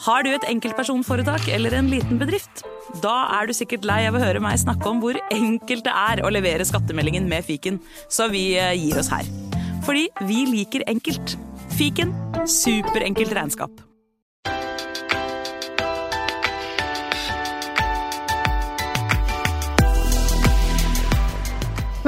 [0.00, 2.62] Har du et enkeltpersonforetak eller en liten bedrift?
[3.02, 6.22] Da er du sikkert lei av å høre meg snakke om hvor enkelt det er
[6.24, 7.76] å levere skattemeldingen med fiken,
[8.08, 9.28] så vi eh, gir oss her.
[9.84, 11.36] Fordi vi liker enkelt.
[11.76, 12.16] Fiken
[12.48, 13.76] superenkelt regnskap.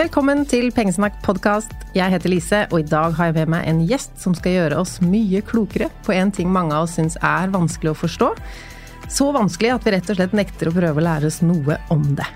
[0.00, 1.81] Velkommen til Pengesnakk podkast.
[1.92, 4.78] Jeg heter Lise, og i dag har jeg med meg en gjest som skal gjøre
[4.80, 8.28] oss mye klokere på en ting mange av oss syns er vanskelig å forstå.
[9.12, 12.06] Så vanskelig at vi rett og slett nekter å prøve å lære oss noe om
[12.16, 12.28] det.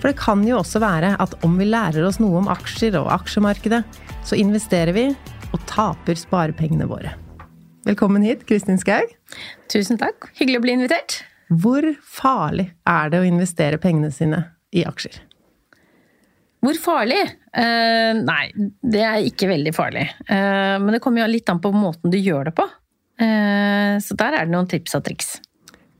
[0.00, 3.12] For det kan jo også være at om vi lærer oss noe om aksjer og
[3.20, 3.84] aksjemarkedet,
[4.26, 5.06] så investerer vi
[5.52, 7.14] og taper sparepengene våre.
[7.86, 9.14] Velkommen hit, Kristin Skaug.
[9.70, 10.32] Tusen takk.
[10.42, 11.20] Hyggelig å bli invitert.
[11.54, 14.42] Hvor farlig er det å investere pengene sine
[14.74, 15.22] i aksjer?
[16.64, 17.20] Hvor farlig?
[17.54, 18.44] Eh, nei,
[18.82, 20.08] det er ikke veldig farlig.
[20.26, 22.66] Eh, men det kommer jo litt an på måten du gjør det på.
[23.18, 25.36] Eh, så der er det noen tips og triks.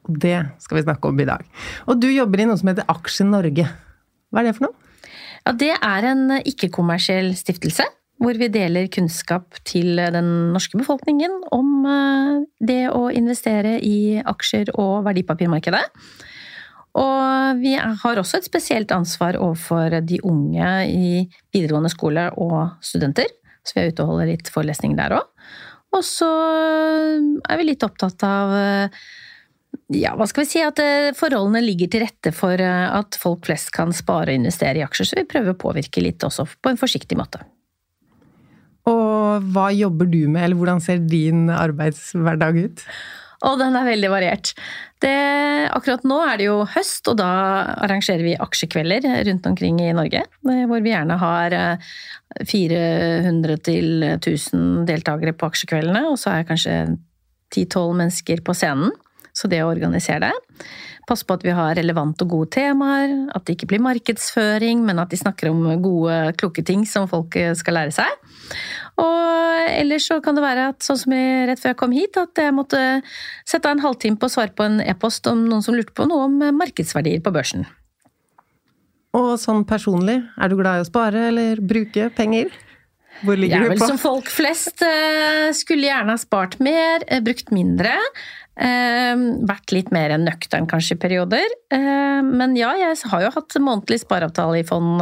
[0.09, 1.45] Det skal vi snakke om i dag.
[1.87, 3.69] Og du jobber i noe som heter Aksjen Norge.
[4.33, 5.07] Hva er det for noe?
[5.45, 7.87] Ja, det er en ikke-kommersiell stiftelse.
[8.19, 12.33] Hvor vi deler kunnskap til den norske befolkningen om eh,
[12.67, 15.85] det å investere i aksjer og verdipapirmarkedet.
[16.97, 21.11] Og vi har også et spesielt ansvar overfor de unge i
[21.55, 23.29] videregående skole og studenter.
[23.67, 25.27] Så vi er ute og holder litt forelesning der òg.
[25.97, 28.55] Og så er vi litt opptatt av
[29.93, 33.47] ja, hva skal vi si, at eh, forholdene ligger til rette for eh, at folk
[33.49, 36.73] flest kan spare og investere i aksjer, så vi prøver å påvirke litt også på
[36.73, 37.41] en forsiktig måte.
[38.89, 42.85] Og hva jobber du med, eller hvordan ser din arbeidshverdag ut?
[43.47, 44.51] Og den er veldig variert.
[44.99, 45.15] Det,
[45.71, 47.29] akkurat nå er det jo høst, og da
[47.85, 50.25] arrangerer vi aksjekvelder rundt omkring i Norge.
[50.43, 51.55] Hvor vi gjerne har
[52.43, 56.81] 400 til 1000 deltakere på aksjekveldene, og så er kanskje
[57.55, 58.91] 10-12 mennesker på scenen.
[59.39, 60.67] Så det å organisere det.
[61.09, 64.99] Passe på at vi har relevante og gode temaer, at det ikke blir markedsføring, men
[65.01, 68.27] at de snakker om gode, kloke ting som folk skal lære seg.
[68.99, 72.19] Og ellers så kan det være at sånn som jeg, rett før jeg kom hit,
[72.19, 72.81] at jeg måtte
[73.47, 76.09] sette av en halvtime på å svare på en e-post om noen som lurte på
[76.11, 77.69] noe om markedsverdier på børsen.
[79.17, 82.51] Og sånn personlig, er du glad i å spare eller bruke penger?
[83.25, 83.73] Hvor ligger du på?
[83.73, 84.83] Jeg er vel som folk flest.
[84.85, 87.95] Eh, skulle gjerne ha spart mer, eh, brukt mindre.
[88.59, 89.15] Eh,
[89.49, 91.47] vært litt mer nøktern kanskje i perioder.
[91.71, 95.01] Men ja, jeg har jo hatt månedlig spareavtale i fond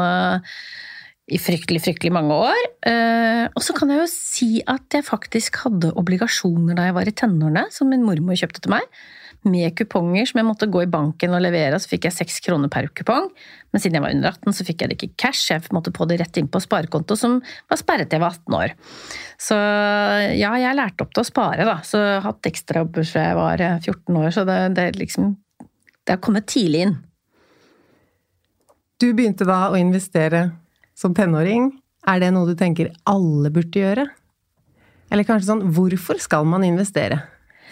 [1.27, 2.67] i fryktelig, fryktelig mange år.
[2.87, 7.09] Eh, og så kan jeg jo si at jeg faktisk hadde obligasjoner da jeg var
[7.11, 8.85] i tenårene, som min mormor kjøpte til meg.
[9.47, 12.71] Med kuponger som jeg måtte gå i banken og levere, så fikk jeg seks kroner
[12.71, 13.27] per kupong.
[13.75, 16.07] Men siden jeg var under 18, så fikk jeg det ikke cash, jeg måtte få
[16.11, 18.75] det rett inn på sparekonto, som var sperret til jeg var 18 år.
[19.49, 19.59] Så
[20.39, 21.81] ja, jeg lærte opp til å spare, da.
[21.87, 25.35] Så jeg har hatt ekstrajobber fra jeg var 14 år, så det, det liksom
[26.07, 26.95] Det har kommet tidlig inn.
[29.03, 30.45] Du begynte da å investere
[30.97, 31.71] som tenåring,
[32.07, 34.07] er det noe du tenker alle burde gjøre?
[35.13, 37.21] Eller kanskje sånn, hvorfor skal man investere?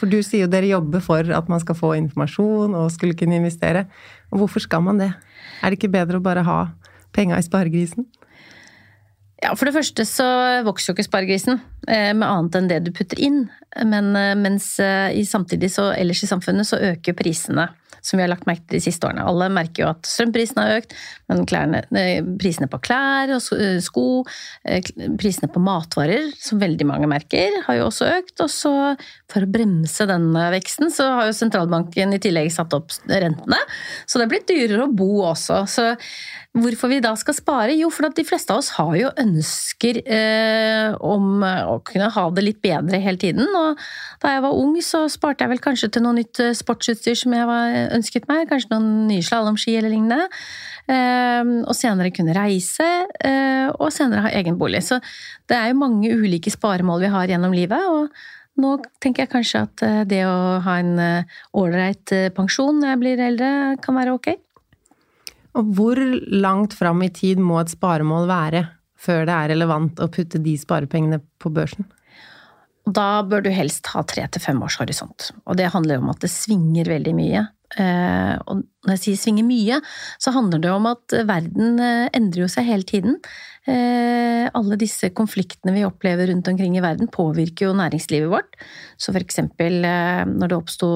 [0.01, 3.39] For du sier jo dere jobber for at man skal få informasjon og skulle kunne
[3.39, 3.87] investere.
[4.33, 5.13] Og hvorfor skal man det?
[5.63, 6.59] Er det ikke bedre å bare ha
[7.15, 8.07] penga i sparegrisen?
[9.43, 10.27] Ja, For det første så
[10.65, 13.45] vokser jo ikke sparegrisen eh, med annet enn det du putter inn.
[13.85, 17.69] Men eh, mens eh, i samtidig så ellers i samfunnet så øker prisene.
[18.05, 19.25] Som vi har lagt merke til de siste årene.
[19.25, 20.93] Alle merker jo at strømprisene har økt,
[21.33, 21.81] men klærne,
[22.41, 23.41] prisene på klær og
[23.85, 24.07] sko,
[25.21, 28.37] prisene på matvarer, som veldig mange merker, har jo også økt.
[28.45, 28.75] Og så,
[29.33, 33.61] for å bremse denne veksten, så har jo sentralbanken i tillegg satt opp rentene.
[34.05, 35.65] Så det er blitt dyrere å bo også.
[35.71, 35.89] Så
[36.55, 37.73] Hvorfor vi da skal spare?
[37.75, 42.23] Jo, for at de fleste av oss har jo ønsker eh, om å kunne ha
[42.31, 43.49] det litt bedre hele tiden.
[43.59, 43.81] Og
[44.23, 47.35] da jeg var ung, så sparte jeg vel kanskje til noe nytt eh, sportsutstyr som
[47.35, 48.47] jeg var, ønsket meg.
[48.53, 50.31] Kanskje noen nye slalåmski eller lignende.
[50.87, 52.87] Eh, og senere kunne reise,
[53.19, 54.85] eh, og senere ha egen bolig.
[54.87, 55.03] Så
[55.51, 57.91] det er jo mange ulike sparemål vi har gjennom livet.
[57.91, 58.15] og
[58.63, 63.03] nå tenker jeg kanskje at eh, det å ha en eh, ålreit pensjon når jeg
[63.03, 64.37] blir eldre, kan være ok.
[65.55, 66.01] Og hvor
[66.45, 68.65] langt fram i tid må et sparemål være
[69.05, 71.87] før det er relevant å putte de sparepengene på børsen?
[72.85, 75.31] Da bør du helst ha tre til fem års horisont.
[75.49, 77.47] Og det handler om at det svinger veldig mye.
[77.81, 79.79] Eh, og når jeg sier svinger mye,
[80.21, 83.17] så handler det om at verden eh, endrer jo seg hele tiden.
[83.65, 88.61] Eh, alle disse konfliktene vi opplever rundt omkring i verden, påvirker jo næringslivet vårt.
[89.01, 90.93] Så for eksempel når det oppsto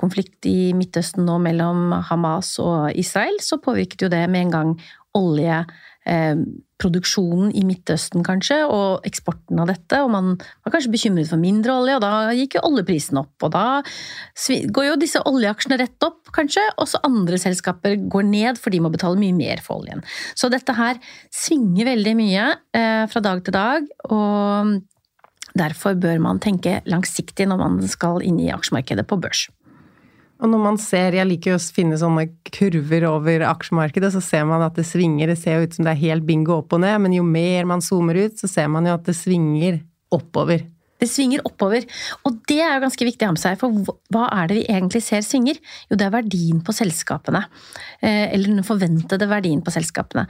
[0.00, 4.70] konflikt i Midtøsten nå mellom Hamas og Israel, så påvirket jo det med en gang
[5.16, 9.96] oljeproduksjonen eh, i Midtøsten, kanskje, og eksporten av dette.
[10.04, 10.26] Og man
[10.64, 13.36] var kanskje bekymret for mindre olje, og da gikk jo oljeprisen opp.
[13.46, 13.66] Og da
[14.74, 18.82] går jo disse oljeaksjene rett opp, kanskje, og så andre selskaper går ned, for de
[18.84, 20.00] må betale mye mer for oljen.
[20.38, 20.94] Så dette her
[21.34, 22.44] svinger veldig mye
[22.76, 23.80] eh, fra dag til dag.
[24.12, 24.22] og
[25.58, 29.48] Derfor bør man tenke langsiktig når man skal inn i aksjemarkedet på børs.
[30.38, 34.46] Og når man ser, jeg liker jo å finne sånne kurver over aksjemarkedet, så ser
[34.46, 35.32] man at det svinger.
[35.32, 37.66] Det ser jo ut som det er helt bingo opp og ned, men jo mer
[37.66, 39.80] man zoomer ut, så ser man jo at det svinger
[40.14, 40.62] oppover.
[40.98, 41.84] Det svinger oppover,
[42.26, 43.58] og det er jo ganske viktig å ha med seg.
[43.60, 45.60] For hva er det vi egentlig ser svinger?
[45.86, 47.44] Jo, det er verdien på selskapene.
[48.02, 50.26] Eh, eller den forventede verdien på selskapene.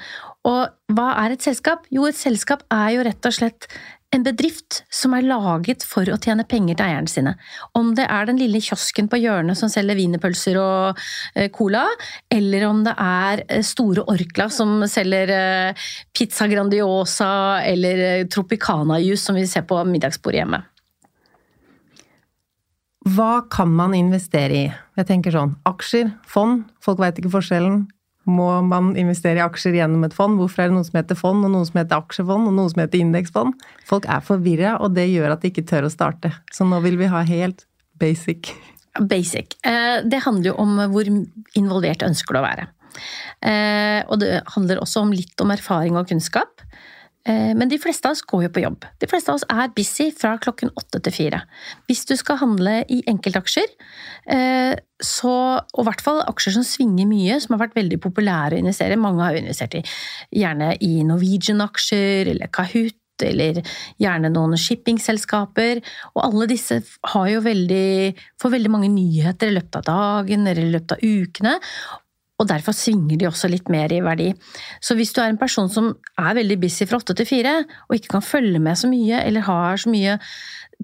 [0.48, 1.88] Og hva er et selskap?
[1.94, 3.68] Jo, et selskap er jo rett og slett
[4.14, 7.34] en bedrift som er laget for å tjene penger til eierne sine.
[7.76, 11.02] Om det er den lille kiosken på hjørnet som selger wienerpølser og
[11.34, 11.84] eh, cola,
[12.32, 19.36] eller om det er eh, store Orkla som selger eh, pizza Grandiosa eller Tropicana-jus som
[19.36, 20.62] vi ser på middagsbordet hjemme.
[23.08, 24.66] Hva kan man investere i?
[24.98, 27.86] Jeg tenker sånn, Aksjer, fond, folk veit ikke forskjellen
[28.28, 30.38] må man investere i aksjer gjennom et fond?
[30.40, 32.82] Hvorfor er det noe som heter fond, og noe som heter aksjefond, og noe som
[32.84, 33.68] heter indeksfond?
[33.88, 36.32] Folk er forvirra, og det gjør at de ikke tør å starte.
[36.54, 37.64] Så nå vil vi ha helt
[38.00, 38.52] basic.
[38.98, 39.56] Basic.
[39.66, 41.08] Eh, det handler jo om hvor
[41.58, 42.68] involvert ønsker du å være.
[43.46, 46.64] Eh, og det handler også om litt om erfaring og kunnskap.
[47.28, 48.86] Eh, men de fleste av oss går jo på jobb.
[49.02, 51.42] De fleste av oss er busy fra klokken åtte til fire.
[51.88, 53.68] Hvis du skal handle i enkeltaksjer,
[54.32, 58.56] eh, så, og i hvert fall aksjer som svinger mye, som har vært veldig populære
[58.56, 59.84] å investere Mange har jo investert i,
[60.40, 63.60] gjerne i Norwegian-aksjer eller Kahoot, eller
[63.98, 65.80] gjerne noen shippingselskaper.
[66.14, 70.94] Og alle disse veldig, får veldig mange nyheter i løpet av dagen eller i løpet
[70.94, 71.56] av ukene
[72.38, 74.28] og derfor svinger de også litt mer i verdi.
[74.80, 75.90] Så hvis du er en person som
[76.20, 77.54] er veldig busy fra åtte til fire,
[77.88, 80.18] og ikke kan følge med så mye, eller har så mye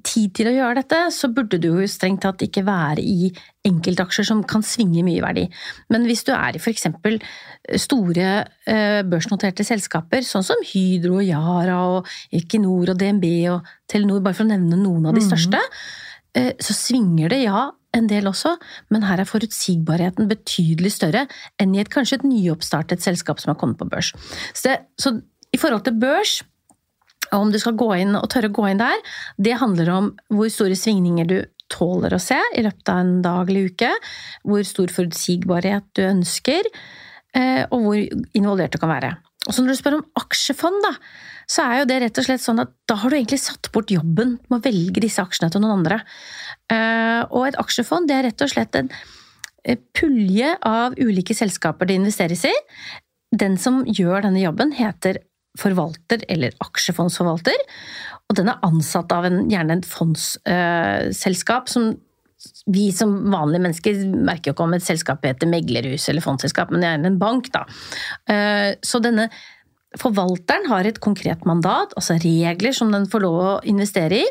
[0.02, 3.28] tid til å gjøre dette, så burde du jo strengt tatt ikke være i
[3.68, 5.44] enkeltaksjer som kan svinge mye i verdi.
[5.94, 6.88] Men hvis du er i f.eks.
[7.84, 8.32] store
[8.66, 14.34] eh, børsnoterte selskaper, sånn som Hydro og Yara og Equinor og DNB og Telenor, bare
[14.34, 15.30] for å nevne noen av de mhm.
[15.30, 15.62] største,
[16.34, 16.58] mm.
[16.58, 18.56] så svinger det, ja, en del også,
[18.94, 21.26] men her er forutsigbarheten betydelig større
[21.62, 24.12] enn i et kanskje et nyoppstartet selskap som har kommet på børs.
[24.52, 25.16] Så, det, så
[25.54, 26.40] i forhold til børs,
[27.34, 29.02] om du skal gå inn og tørre å gå inn der,
[29.40, 31.38] det handler om hvor store svingninger du
[31.72, 33.90] tåler å se i løpet av en dag eller uke,
[34.44, 36.68] hvor stor forutsigbarhet du ønsker,
[37.34, 38.02] eh, og hvor
[38.36, 39.14] involvert du kan være.
[39.44, 40.92] Og så når du spør om aksjefond, da,
[41.50, 43.92] så er jo det rett og slett sånn at da har du egentlig satt bort
[43.92, 46.00] jobben med å velge disse aksjene til noen andre.
[46.72, 48.90] Eh, og et aksjefond det er rett og slett en
[49.64, 52.54] eh, pulje av ulike selskaper det investeres i.
[53.34, 55.20] Den som gjør denne jobben, heter
[55.58, 57.58] forvalter eller aksjefondsforvalter.
[58.30, 61.92] Og den er ansatt av en, gjerne et fondsselskap som
[62.68, 66.84] vi som vanlige mennesker merker jo ikke om et selskap heter meglerhus eller fondsselskap, men
[66.84, 67.64] er en bank, da.
[68.28, 69.28] Eh, så denne
[70.00, 74.26] forvalteren har et konkret mandat, altså regler som den får lov å investere i.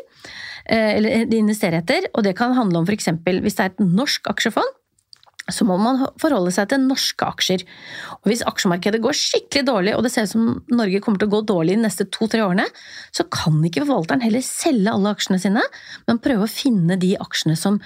[0.64, 3.10] Eh, de investerer etter, og det kan handle om f.eks.
[3.24, 4.80] hvis det er et norsk aksjefond,
[5.52, 7.66] så må man forholde seg til norske aksjer.
[8.22, 11.34] Og Hvis aksjemarkedet går skikkelig dårlig, og det ser ut som Norge kommer til å
[11.34, 12.64] gå dårlig de neste to-tre årene,
[13.12, 15.64] så kan ikke forvalteren heller selge alle aksjene sine,
[16.08, 17.76] men prøve å finne de aksjene som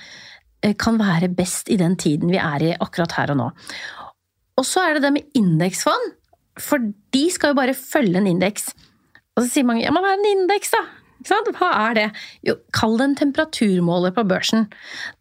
[0.62, 3.48] eh, kan være best i den tiden vi er i akkurat her og nå.
[4.58, 6.14] Og så er det det med indeksfond,
[6.62, 6.82] for
[7.14, 8.70] de skal jo bare følge en indeks.
[9.34, 10.86] Og så sier mange ja, men hva er en indeks, da?
[11.26, 12.06] Hva er det?
[12.46, 14.68] Jo, kall det en temperaturmåler på børsen.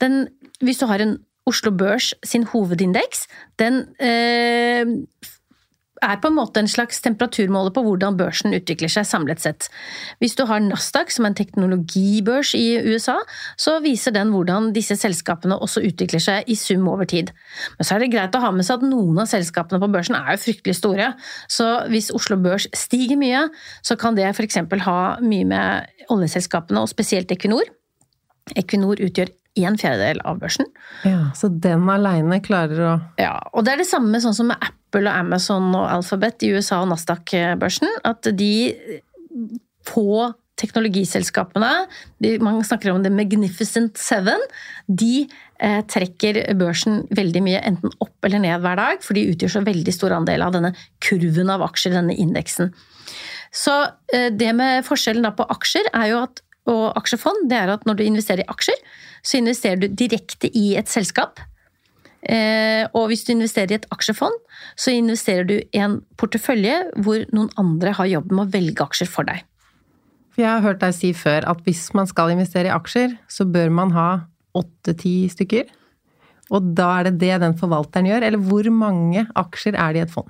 [0.01, 0.27] Den,
[0.61, 3.25] hvis du har en Oslo Børs sin hovedindeks,
[3.59, 4.83] den eh,
[6.03, 9.69] er på en måte en slags temperaturmåler på hvordan børsen utvikler seg samlet sett.
[10.21, 13.17] Hvis du har Nasdaq, som er en teknologibørs i USA,
[13.59, 17.33] så viser den hvordan disse selskapene også utvikler seg i sum over tid.
[17.77, 20.17] Men så er det greit å ha med seg at noen av selskapene på børsen
[20.19, 21.11] er jo fryktelig store.
[21.51, 23.47] Så hvis Oslo Børs stiger mye,
[23.85, 24.61] så kan det f.eks.
[24.87, 27.67] ha mye med oljeselskapene, og spesielt Equinor.
[28.55, 29.33] Equinor utgjør
[29.65, 30.67] en fjerdedel av børsen.
[31.07, 34.61] Ja, Så den aleine klarer å Ja, og det er det samme sånn som med
[34.61, 37.89] Apple og Amazon og Alphabet i USA og Nasdaq-børsen.
[38.07, 38.51] At de
[39.87, 41.69] få teknologiselskapene,
[42.23, 44.41] de, man snakker om The Magnificent Seven,
[44.87, 45.27] de
[45.61, 49.63] eh, trekker børsen veldig mye enten opp eller ned hver dag, for de utgjør så
[49.67, 50.73] veldig stor andel av denne
[51.03, 52.73] kurven av aksjer, denne indeksen.
[53.53, 53.75] Så
[54.13, 57.99] eh, det med forskjellen på aksjer er jo at, og aksjefond, det er at når
[57.99, 58.79] du investerer i aksjer,
[59.25, 61.41] så investerer du direkte i et selskap.
[62.27, 64.35] Eh, og hvis du investerer i et aksjefond,
[64.75, 69.11] så investerer du i en portefølje hvor noen andre har jobben med å velge aksjer
[69.11, 69.45] for deg.
[70.37, 73.71] Jeg har hørt deg si før at hvis man skal investere i aksjer, så bør
[73.73, 74.09] man ha
[74.57, 75.69] åtte-ti stykker.
[76.53, 80.05] Og da er det det den forvalteren gjør, eller hvor mange aksjer er det i
[80.05, 80.29] et fond?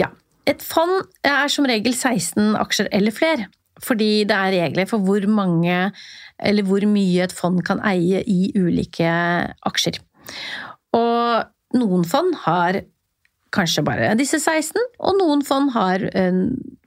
[0.00, 0.08] Ja.
[0.48, 3.46] Et fond er som regel 16 aksjer eller flere.
[3.82, 5.90] Fordi det er regler for hvor mange
[6.38, 9.08] eller hvor mye et fond kan eie i ulike
[9.66, 9.98] aksjer.
[10.94, 12.82] Og noen fond har
[13.54, 16.02] kanskje bare disse 16, og noen fond har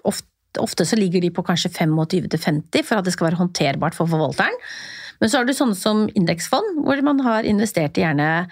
[0.08, 0.28] ofte,
[0.64, 4.56] ofte så ligger de på kanskje 25-50 for at det skal være håndterbart for forvalteren.
[5.20, 8.48] Men så har du sånne som indeksfond, hvor man har investert i gjerne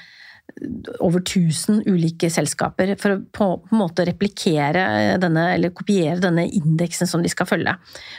[1.03, 7.09] over 1000 ulike selskaper for å på en måte replikere denne, eller kopiere denne indeksen
[7.09, 7.73] som de skal følge.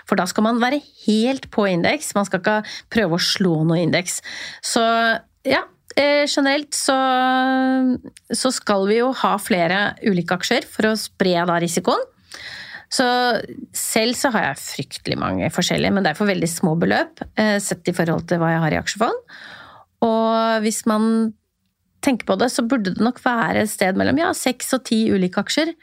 [0.08, 2.58] For da skal man være helt på indeks, man skal ikke
[2.92, 4.18] prøve å slå noe indeks.
[4.64, 4.82] Så
[5.48, 5.62] ja,
[5.96, 6.98] eh, generelt så,
[8.28, 12.04] så skal vi jo ha flere ulike aksjer for å spre da risikoen.
[12.92, 13.06] Så
[13.74, 17.56] selv så har jeg fryktelig mange forskjellige, men det er for veldig små beløp eh,
[17.62, 19.34] sett i forhold til hva jeg har i aksjefond.
[20.06, 21.32] Og hvis man
[22.06, 25.04] tenker på det, så burde det nok være et sted mellom ja, seks og ti
[25.12, 25.74] ulike aksjer.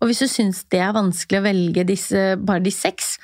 [0.00, 3.16] Og hvis du syns det er vanskelig å velge disse, bare de seks,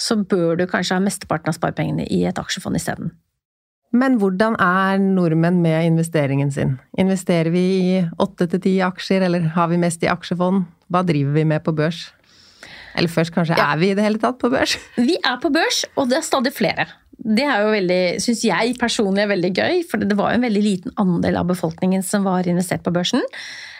[0.00, 3.14] så bør du kanskje ha mesteparten av sparepengene i et aksjefond isteden.
[3.96, 6.74] Men hvordan er nordmenn med investeringen sin?
[7.00, 10.66] Investerer vi i åtte til ti aksjer, eller har vi mest i aksjefond?
[10.92, 12.08] Hva driver vi med på børs?
[12.96, 13.72] Eller først, kanskje, ja.
[13.72, 14.76] er vi i det hele tatt på børs?
[14.96, 18.76] Vi er på børs, og det er stadig flere det er jo veldig, syns jeg
[18.80, 22.26] personlig er veldig gøy, for det var jo en veldig liten andel av befolkningen som
[22.28, 23.24] var investert på børsen.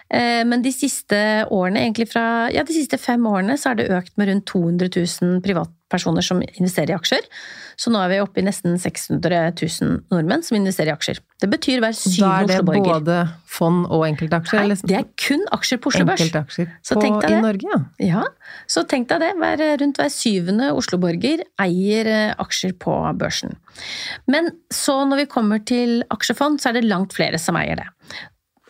[0.09, 1.19] Eh, men de siste
[1.53, 4.91] årene, egentlig fra ja, de siste fem årene, så har det økt med rundt 200
[4.97, 7.29] 000 privatpersoner som investerer i aksjer.
[7.77, 11.21] Så nå er vi oppe i nesten 600 000 nordmenn som investerer i aksjer.
[11.43, 12.87] Det betyr hver syvende Oslo-borger.
[12.87, 13.17] Da er det både
[13.57, 14.63] fond og enkeltaksjer?
[14.65, 16.23] Nei, det er kun aksjer på Oslo Børs.
[16.25, 17.81] Enkeltaksjer på, i Norge, ja.
[18.07, 18.23] ja.
[18.73, 19.33] Så tenk deg det.
[19.43, 23.59] Hver, rundt hver syvende Oslo-borger eier eh, aksjer på børsen.
[24.31, 27.91] Men så når vi kommer til aksjefond, så er det langt flere som eier det.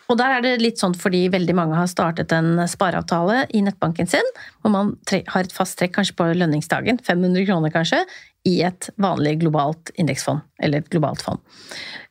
[0.07, 4.07] Og der er det litt sånn fordi veldig mange har startet en spareavtale i nettbanken
[4.09, 8.03] sin, hvor man har et fast trekk kanskje på lønningsdagen, 500 kroner kanskje,
[8.47, 11.41] i et vanlig globalt indeksfond, eller et globalt fond.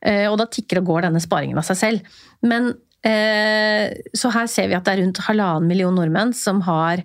[0.05, 2.19] Eh, og da tikker og går denne sparingen av seg selv.
[2.47, 2.73] Men
[3.07, 7.05] eh, Så her ser vi at det er rundt halvannen million nordmenn som har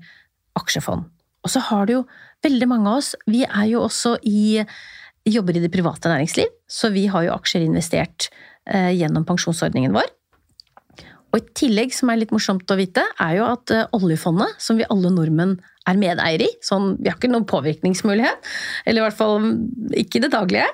[0.59, 1.07] aksjefond.
[1.41, 2.05] Og så har du jo
[2.45, 4.61] veldig mange av oss, vi er jo også i
[5.29, 8.29] jobber i det private næringsliv, så vi har jo aksjer investert
[8.65, 10.09] eh, gjennom pensjonsordningen vår.
[11.31, 14.79] Og i tillegg, som er litt morsomt å vite, er jo at eh, oljefondet, som
[14.79, 15.57] vi alle nordmenn
[15.89, 18.50] er medeier i, sånn, vi har ikke noen påvirkningsmulighet,
[18.85, 19.47] eller i hvert fall
[19.97, 20.67] ikke i det daglige,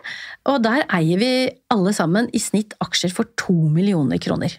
[0.49, 1.29] og der eier vi
[1.73, 4.57] alle sammen i snitt aksjer for to millioner kroner.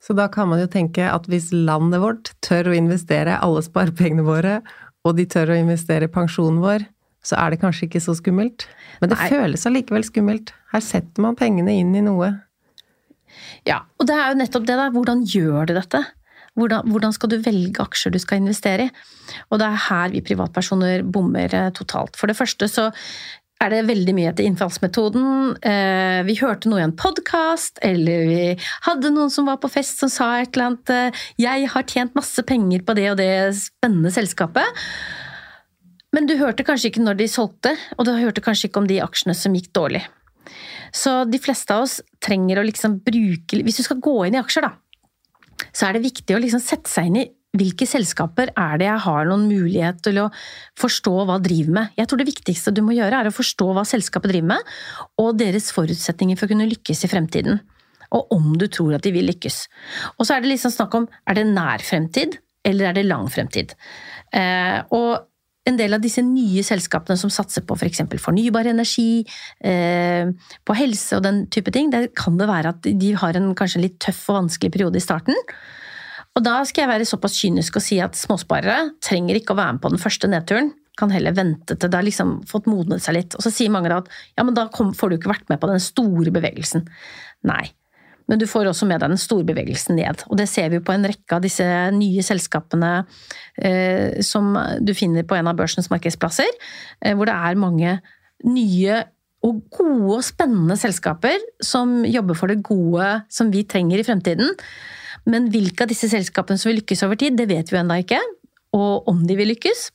[0.00, 4.24] Så da kan man jo tenke at hvis landet vårt tør å investere alle sparepengene
[4.24, 4.60] våre,
[5.04, 6.86] og de tør å investere pensjonen vår,
[7.24, 8.64] så er det kanskje ikke så skummelt.
[9.00, 9.28] Men det Nei.
[9.32, 10.54] føles allikevel skummelt.
[10.72, 12.30] Her setter man pengene inn i noe
[13.68, 14.94] ja, og det er jo nettopp det der.
[14.94, 16.04] Hvordan gjør du dette?
[16.58, 18.94] Hvordan, hvordan, skal du velge aksjer du skal investere i?
[19.50, 22.18] Og det er her vi privatpersoner bommer eh, totalt.
[22.18, 22.90] For det første så
[23.60, 25.24] er det veldig mye etter innfallsmetoden.
[25.60, 28.44] Eh, vi hørte noe i en podkast, eller vi
[28.86, 32.16] hadde noen som var på fest som sa et eller annet eh, 'Jeg har tjent
[32.16, 34.80] masse penger på det og det spennende selskapet'.
[36.10, 38.98] Men du hørte kanskje ikke når de solgte, og du hørte kanskje ikke om de
[39.04, 40.02] aksjene som gikk dårlig.
[40.92, 44.40] Så de fleste av oss trenger å liksom bruke Hvis du skal gå inn i
[44.40, 44.74] aksjer, da,
[45.70, 47.28] så er det viktig å liksom sette seg inn i
[47.58, 50.28] hvilke selskaper er det jeg har noen mulighet til å
[50.78, 51.96] forstå hva driver med?
[51.98, 54.68] Jeg tror det viktigste du må gjøre, er å forstå hva selskapet driver med,
[55.18, 57.58] og deres forutsetninger for å kunne lykkes i fremtiden.
[58.14, 59.64] Og om du tror at de vil lykkes.
[60.18, 63.26] Og så er det liksom snakk om er det nær fremtid, eller er det lang
[63.32, 63.74] fremtid?
[64.36, 65.29] Eh, og
[65.70, 68.02] en del av disse nye selskapene som satser på f.eks.
[68.04, 69.24] For fornybar energi,
[69.64, 70.30] eh,
[70.66, 73.84] på helse og den type ting, der kan det være at de har en kanskje
[73.86, 75.38] litt tøff og vanskelig periode i starten.
[76.38, 79.76] Og da skal jeg være såpass kynisk og si at småsparere trenger ikke å være
[79.76, 80.70] med på den første nedturen.
[81.00, 83.34] Kan heller vente til det har liksom fått modnet seg litt.
[83.34, 85.82] Og så sier mange at ja, men da får du ikke vært med på den
[85.82, 86.86] store bevegelsen.
[87.50, 87.64] Nei.
[88.28, 90.24] Men du får også med deg den store bevegelsen ned.
[90.28, 92.92] Og det ser vi jo på en rekke av disse nye selskapene
[93.56, 96.50] eh, som du finner på en av børsens markedsplasser,
[97.00, 97.96] eh, hvor det er mange
[98.46, 99.02] nye
[99.46, 104.52] og gode og spennende selskaper som jobber for det gode som vi trenger i fremtiden.
[105.28, 108.20] Men hvilke av disse selskapene som vil lykkes over tid, det vet vi ennå ikke.
[108.76, 109.88] Og om de vil lykkes.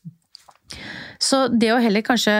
[1.21, 2.33] Så det å heller kanskje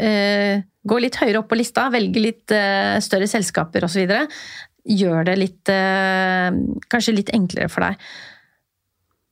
[0.00, 4.10] eh, gå litt høyere opp på lista, velge litt eh, større selskaper osv.,
[4.84, 6.50] gjør det litt eh,
[6.90, 8.00] Kanskje litt enklere for deg.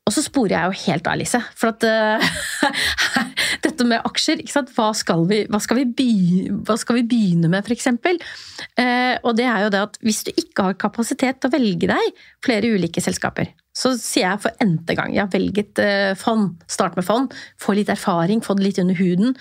[0.09, 1.39] Og så sporer jeg jo helt av, Lise.
[1.59, 2.73] For at uh,
[3.65, 7.91] Dette med aksjer, hva skal, vi, hva, skal begynne, hva, skal vi, begynne, med, f.eks.?
[7.93, 11.91] Uh, og det er jo det at hvis du ikke har kapasitet til å velge
[11.91, 15.83] deg flere ulike selskaper, så sier jeg for n-te gang jeg har velget
[16.19, 16.57] fond.
[16.67, 17.35] Start med fond.
[17.63, 19.37] Få litt erfaring, få det litt under huden.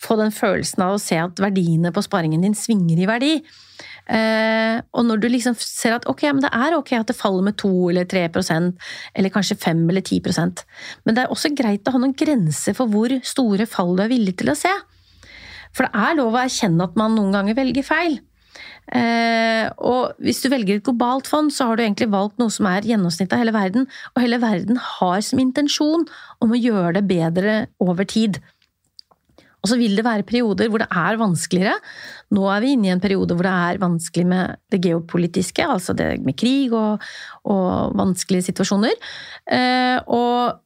[0.00, 3.34] Få den følelsen av å se at verdiene på sparingen din svinger i verdi.
[4.10, 7.44] Eh, og når du liksom ser at ok, men det er ok at det faller
[7.46, 8.72] med 2 eller 3%
[9.14, 10.64] eller kanskje 5 eller 10%
[11.04, 14.10] men det er også greit å ha noen grenser for hvor store fall du er
[14.10, 14.72] villig til å se.
[15.72, 18.18] For det er lov å erkjenne at man noen ganger velger feil.
[18.92, 22.66] Eh, og hvis du velger et globalt fond, så har du egentlig valgt noe som
[22.68, 26.04] er gjennomsnittet av hele verden, og hele verden har som intensjon
[26.42, 28.40] om å gjøre det bedre over tid.
[29.62, 31.76] Og så vil det være perioder hvor det er vanskeligere.
[32.34, 35.94] Nå er vi inne i en periode hvor det er vanskelig med det geopolitiske, altså
[35.98, 37.04] det med krig og,
[37.46, 38.98] og vanskelige situasjoner.
[39.46, 40.58] Eh, og,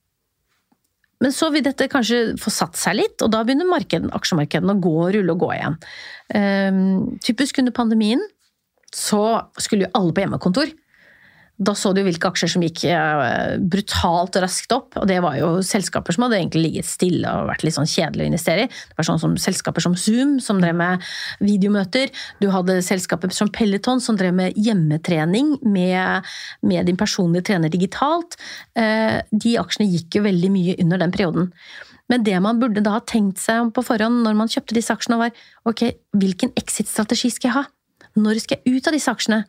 [1.20, 4.84] men så vil dette kanskje få satt seg litt, og da begynner markeden, aksjemarkedene å
[4.88, 5.78] gå og rulle og gå igjen.
[6.40, 6.80] Eh,
[7.28, 8.24] typisk under pandemien
[8.96, 9.22] så
[9.60, 10.72] skulle jo alle på hjemmekontor.
[11.56, 15.48] Da så du hvilke aksjer som gikk eh, brutalt raskt opp, og det var jo
[15.64, 18.68] selskaper som hadde egentlig ligget stille og vært litt sånn kjedelig å investere i.
[18.68, 21.06] Det var sånn som selskaper som Zoom, som drev med
[21.40, 22.12] videomøter.
[22.44, 26.28] Du hadde selskaper som Peloton, som drev med hjemmetrening med,
[26.60, 28.36] med din personlige trener digitalt.
[28.76, 31.50] Eh, de aksjene gikk jo veldig mye under den perioden.
[32.12, 34.92] Men det man burde da ha tenkt seg om på forhånd når man kjøpte disse
[34.92, 35.88] aksjene, var ok,
[36.20, 37.68] hvilken exit-strategi skal jeg ha?
[38.20, 39.44] Når skal jeg ut av disse aksjene?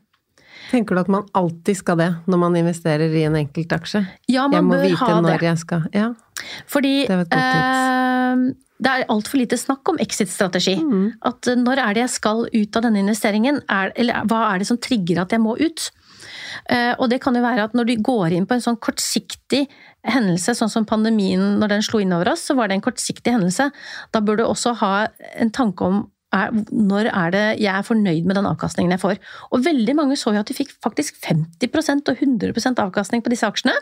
[0.71, 4.03] Tenker du at man alltid skal det når man investerer i en enkelt aksje?
[4.27, 4.91] Ja, man bør ha det.
[4.91, 6.07] Jeg må vite når jeg skal Ja.
[6.69, 8.41] Fordi det, eh,
[8.77, 10.75] det er altfor lite snakk om exit-strategi.
[10.77, 11.13] Mm.
[11.25, 13.61] At når er det jeg skal ut av denne investeringen?
[13.67, 15.89] Er, eller hva er det som trigger at jeg må ut?
[16.69, 19.65] Eh, og det kan jo være at når du går inn på en sånn kortsiktig
[20.07, 23.33] hendelse, sånn som pandemien når den slo inn over oss, så var det en kortsiktig
[23.33, 23.69] hendelse.
[24.13, 24.93] Da bør du også ha
[25.35, 29.17] en tanke om er, når er det jeg er fornøyd med den avkastningen jeg får?
[29.51, 33.47] Og veldig mange så jo at de fikk faktisk 50% og 100% avkastning på disse
[33.47, 33.75] aksjene.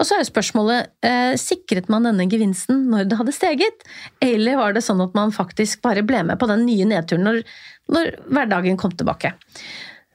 [0.00, 3.84] Og så er jo spørsmålet eh, sikret man denne gevinsten når det hadde steget,
[4.24, 7.42] eller var det sånn at man faktisk bare ble med på den nye nedturen når,
[7.92, 9.34] når hverdagen kom tilbake?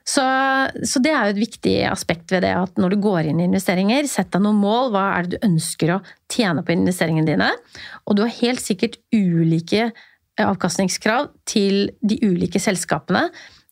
[0.07, 0.23] Så,
[0.87, 3.47] så, det er jo et viktig aspekt ved det at når du går inn i
[3.49, 4.93] investeringer, sett deg noen mål.
[4.93, 7.49] Hva er det du ønsker å tjene på investeringene dine?
[8.07, 9.89] Og du har helt sikkert ulike
[10.43, 13.27] avkastningskrav til de ulike selskapene.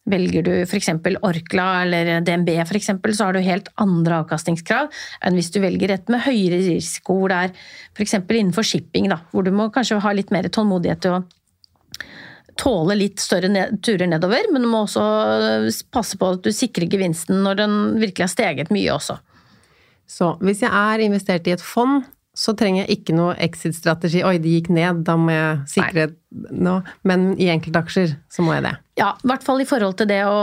[0.10, 0.92] Velger du f.eks.
[1.26, 4.92] Orkla eller DNB, for eksempel, så har du helt andre avkastningskrav
[5.26, 7.56] enn hvis du velger et med høyere risiko, hvor det er
[7.96, 8.20] f.eks.
[8.22, 11.24] innenfor shipping, da, hvor du må kanskje ha litt mer tålmodighet til å
[12.56, 15.06] tåle litt større ned, turer nedover, men du må også
[15.92, 19.18] passe på at du sikrer gevinsten når den virkelig har steget mye også.
[20.06, 24.20] Så hvis jeg er investert i et fond, så trenger jeg ikke noe exit-strategi.
[24.28, 26.08] Oi, det gikk ned, da må jeg sikre
[26.52, 26.82] noe.
[27.08, 28.74] Men i enkeltaksjer så må jeg det.
[29.00, 30.42] Ja, i hvert fall i forhold til det å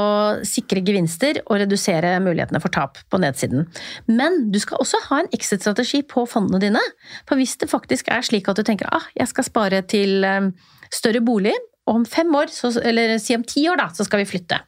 [0.48, 3.66] sikre gevinster og redusere mulighetene for tap på nedsiden.
[4.09, 6.83] Men du skal også ha en exit-strategi på fondene dine.
[7.28, 10.48] For hvis det faktisk er slik at du tenker ah, jeg skal spare til eh,
[10.92, 11.55] større bolig,
[11.88, 12.52] og om fem år,
[12.87, 14.61] eller si om ti år, da, så skal vi flytte.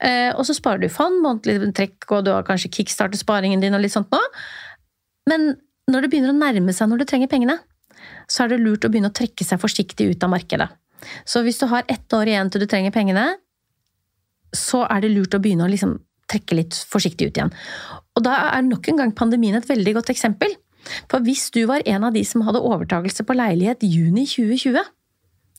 [0.00, 3.76] Eh, og så sparer du fond, månedlig trekk, og du har kanskje kickstartet sparingen din
[3.76, 4.20] og litt sånt nå.
[5.28, 5.52] Men
[5.90, 7.58] når det begynner å nærme seg når du trenger pengene,
[8.30, 10.68] så er det lurt å begynne å trekke seg forsiktig ut av markedet.
[11.28, 13.26] Så hvis du har ett år igjen til du trenger pengene,
[14.56, 15.98] så er det lurt å begynne å liksom
[16.30, 17.52] trekke litt forsiktig ut igjen.
[18.18, 20.54] Og da er nok en gang pandemien et veldig godt eksempel.
[21.10, 24.78] For hvis du var en av de som hadde overtagelse på leilighet juni 2020,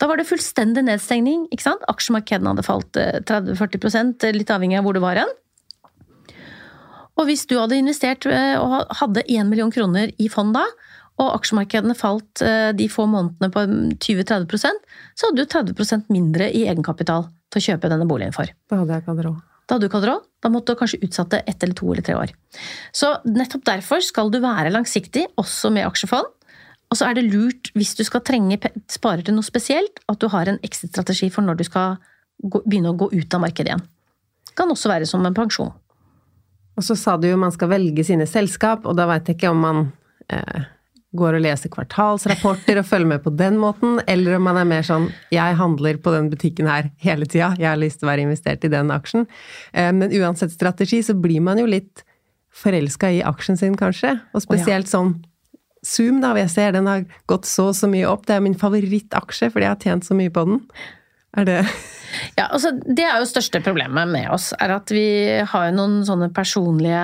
[0.01, 1.45] da var det fullstendig nedstengning.
[1.53, 1.83] ikke sant?
[1.91, 5.35] Aksjemarkedene hadde falt 30-40 eh, litt avhengig av hvor du var hen.
[7.19, 10.63] Og hvis du hadde investert eh, og hadde 1 million kroner i fond da,
[11.21, 13.65] og aksjemarkedene falt eh, de få månedene på
[14.01, 14.83] 20-30%
[15.15, 18.49] så hadde du 30% mindre i egenkapital til å kjøpe denne boligen for.
[18.71, 19.39] Da hadde jeg ikke hatt råd.
[19.67, 20.27] Da hadde du ikke hatt råd.
[20.41, 22.33] Da måtte du kanskje utsatt det ett eller to eller tre år.
[22.95, 26.31] Så nettopp derfor skal du være langsiktig, også med aksjefond.
[26.91, 28.57] Og så er det lurt, hvis du skal trenge
[28.91, 32.01] sparer til noe spesielt, at du har en exit-strategi for når du skal
[32.41, 33.85] gå, begynne å gå ut av markedet igjen.
[34.49, 35.71] Det kan også være som en pensjon.
[36.79, 39.51] Og så sa du jo man skal velge sine selskap, og da veit jeg ikke
[39.51, 39.81] om man
[40.31, 40.69] eh,
[41.17, 44.85] går og leser kvartalsrapporter og følger med på den måten, eller om man er mer
[44.87, 48.23] sånn 'jeg handler på den butikken her hele tida, jeg har lyst til å være
[48.23, 49.27] investert i den aksjen'.
[49.73, 52.03] Eh, men uansett strategi så blir man jo litt
[52.51, 54.21] forelska i aksjen sin, kanskje.
[54.33, 55.23] Og spesielt sånn
[55.83, 58.27] Zoom, da, jeg ser den har gått så og så mye opp.
[58.27, 60.59] Det er min favorittaksje fordi jeg har tjent så mye på den.
[61.37, 61.59] Er det
[62.35, 65.05] Ja, altså det er jo største problemet med oss, er at vi
[65.47, 66.99] har noen sånne personlige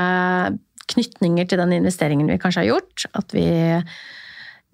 [0.92, 3.08] knytninger til den investeringen vi kanskje har gjort.
[3.16, 3.48] At vi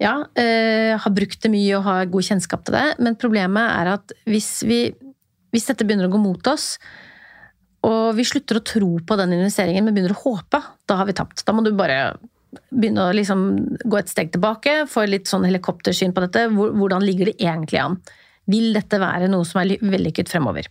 [0.02, 2.86] ja, eh, har brukt det mye og har god kjennskap til det.
[3.02, 4.80] Men problemet er at hvis, vi,
[5.54, 6.74] hvis dette begynner å gå mot oss,
[7.84, 11.16] og vi slutter å tro på den investeringen, men begynner å håpe, da har vi
[11.16, 11.44] tapt.
[11.44, 12.16] Da må du bare
[12.70, 13.42] begynne å liksom
[13.82, 16.46] gå et steg tilbake, få litt sånn helikoptersyn på dette.
[16.54, 17.98] Hvordan ligger det egentlig an?
[18.50, 20.68] Vil dette være noe som er vellykket fremover?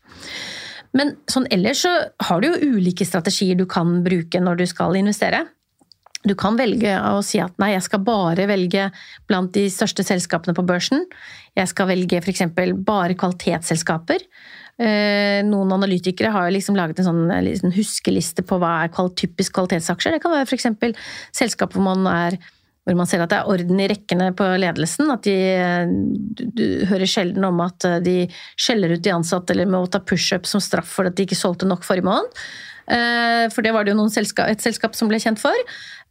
[0.93, 1.91] Men sånn ellers så
[2.27, 5.41] har du jo ulike strategier du kan bruke når du skal investere.
[6.23, 8.87] Du kan velge å si at nei, jeg skal bare velge
[9.27, 11.03] blant de største selskapene på børsen.
[11.57, 12.45] Jeg skal velge f.eks.
[12.85, 14.23] bare kvalitetsselskaper.
[14.81, 20.15] Eh, noen analytikere har liksom laget en sånn huskeliste på hva er typisk kvalitetsaksjer.
[20.15, 20.69] Det kan være f.eks.
[21.35, 22.39] selskap hvor man er
[22.83, 25.07] hvor man ser at det er orden i rekkene på ledelsen.
[25.13, 25.37] At de
[26.35, 28.25] du, du hører sjelden om at de
[28.59, 31.69] skjeller ut de ansatte eller må ta pushup som straff for at de ikke solgte
[31.69, 32.43] nok forrige måned.
[32.91, 35.55] Eh, for det var det jo selskap, et selskap som ble kjent for.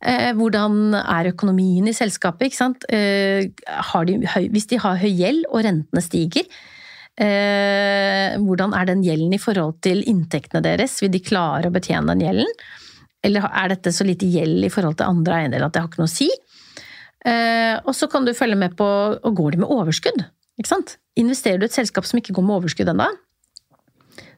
[0.02, 2.48] Eh, hvordan er økonomien i selskapet?
[2.48, 2.86] ikke sant?
[2.88, 3.50] Eh,
[4.06, 6.48] de hvis de har høy gjeld og rentene stiger,
[7.12, 10.96] hvordan er den gjelden i forhold til inntektene deres?
[11.02, 12.48] Vil de klare å betjene den gjelden?
[13.22, 16.00] Eller er dette så lite gjeld i forhold til andre eiendeler at det har ikke
[16.00, 16.30] noe å si?
[17.22, 20.24] Eh, og så kan du følge med på og går de med overskudd.
[20.58, 20.96] Ikke sant?
[21.18, 23.08] Investerer du i et selskap som ikke går med overskudd ennå,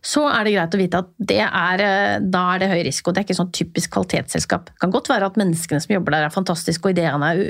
[0.04, 3.12] så er det greit å vite at det er, eh, da er det høy risiko.
[3.12, 4.66] Det er ikke sånn typisk kvalitetsselskap.
[4.68, 7.40] Det kan godt være at menneskene som jobber der er fantastiske og ideene er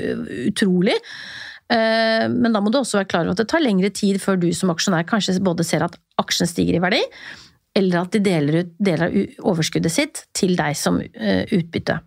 [0.47, 0.95] utrolig,
[1.69, 4.39] eh, men da må du også være klar over at det tar lengre tid før
[4.39, 7.03] du som aksjonær kanskje både ser at aksjen stiger i verdi,
[7.75, 11.99] eller at de deler ut deler av overskuddet sitt til deg som utbytte.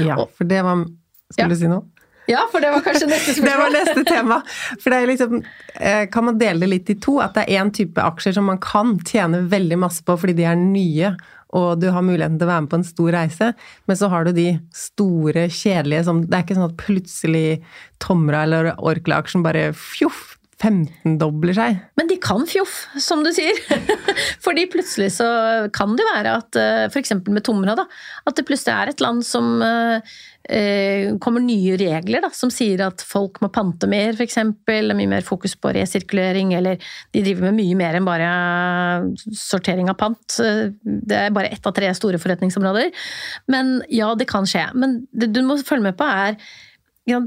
[0.00, 0.86] Ja, for det var
[1.30, 1.99] Skulle du si noe?
[2.30, 3.50] Ja, for det var kanskje neste spørsmål.
[3.50, 4.38] det var neste tema.
[4.78, 5.42] For det er liksom,
[5.74, 7.18] eh, kan man dele det litt i to?
[7.24, 10.46] At det er én type aksjer som man kan tjene veldig masse på fordi de
[10.48, 11.14] er nye,
[11.56, 13.52] og du har muligheten til å være med på en stor reise.
[13.90, 17.46] Men så har du de store, kjedelige som Det er ikke sånn at plutselig
[18.02, 21.78] Tomra eller Orkla-aksjen bare fjoff, 15-dobler seg.
[21.96, 23.56] Men de kan fjoff, som du sier.
[24.44, 25.28] Fordi plutselig så
[25.74, 27.14] kan det være at eh, f.eks.
[27.30, 27.86] med Tomra, da,
[28.28, 30.12] at det plutselig er et land som eh,
[30.52, 34.38] eh, kommer nye regler da, som sier at folk må pante mer, f.eks.
[34.68, 36.80] Mye mer fokus på resirkulering, eller
[37.14, 38.30] de driver med mye mer enn bare
[39.32, 40.40] sortering av pant.
[40.84, 42.92] Det er bare ett av tre store forretningsområder.
[43.52, 44.68] Men ja, det kan skje.
[44.76, 46.36] Men det du må følge med på, er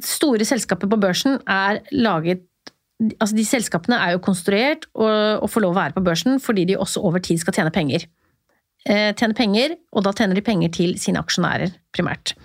[0.05, 2.45] Store selskaper på børsen er laget
[3.01, 6.67] altså de selskapene er jo konstruert og, og får lov å være på børsen fordi
[6.69, 8.05] de også over tid skal tjene penger.
[8.83, 12.35] Eh, tjene penger, og da tjener de penger til sine aksjonærer, primært.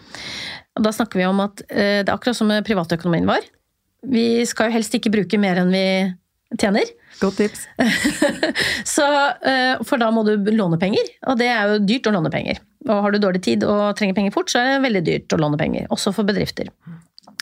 [0.78, 3.48] Og da snakker vi om at eh, det er akkurat som privatøkonomien vår.
[4.06, 5.84] Vi skal jo helst ikke bruke mer enn vi
[6.54, 6.86] tjener.
[7.18, 7.66] Godt tips.
[8.94, 9.04] Så,
[9.42, 12.62] eh, for da må du låne penger, og det er jo dyrt å låne penger.
[12.86, 15.40] Og har du dårlig tid og trenger penger fort, så er det veldig dyrt å
[15.42, 15.90] låne penger.
[15.94, 16.70] Også for bedrifter.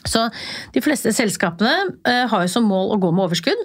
[0.07, 0.27] Så
[0.75, 1.75] de fleste selskapene
[2.07, 3.65] eh, har jo som mål å gå med overskudd,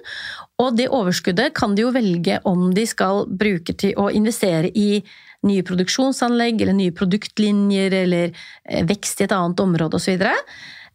[0.62, 5.02] og det overskuddet kan de jo velge om de skal bruke til å investere i
[5.48, 10.22] nye produksjonsanlegg eller nye produktlinjer eller eh, vekst i et annet område osv.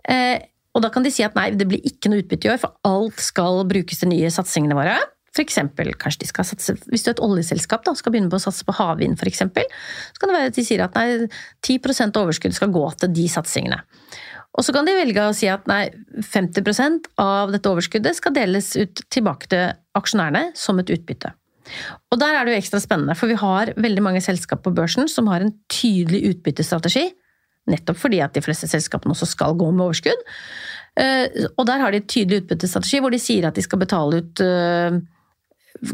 [0.08, 0.38] Eh,
[0.78, 2.78] og da kan de si at nei, det blir ikke noe utbytte i år, for
[2.88, 4.98] alt skal brukes til nye satsingene våre.
[5.38, 8.42] Eksempel, kanskje de skal satse, Hvis du er et oljeselskap da, skal begynne på å
[8.42, 11.28] satse på havvind f.eks., så kan det være at de sier at nei,
[11.62, 13.78] 10 av overskuddet skal gå til de satsingene.
[14.58, 15.84] Og så kan de velge å si at nei,
[16.26, 21.34] 50% av dette overskuddet skal deles ut tilbake til aksjonærene som et utbytte.
[22.12, 25.10] Og der er det jo ekstra spennende, for vi har veldig mange selskap på børsen
[25.12, 27.10] som har en tydelig utbyttestrategi.
[27.68, 30.26] Nettopp fordi at de fleste selskapene også skal gå med overskudd.
[30.98, 34.42] Eh, og der har de tydelig utbyttestrategi hvor de sier at de skal betale ut
[34.42, 34.98] eh,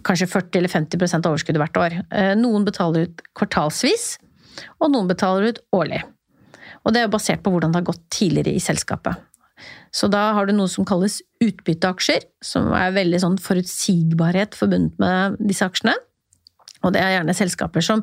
[0.07, 1.97] kanskje 40 eller 50 av overskuddet hvert år.
[2.13, 4.13] Eh, noen betaler ut kvartalsvis,
[4.79, 6.03] og noen betaler ut årlig.
[6.83, 9.19] Og det er basert på hvordan det har gått tidligere i selskapet.
[9.93, 15.37] Så da har du noe som kalles utbytteaksjer, som er veldig sånn forutsigbarhet forbundet med
[15.39, 15.93] disse aksjene.
[16.83, 18.01] Og det er gjerne selskaper som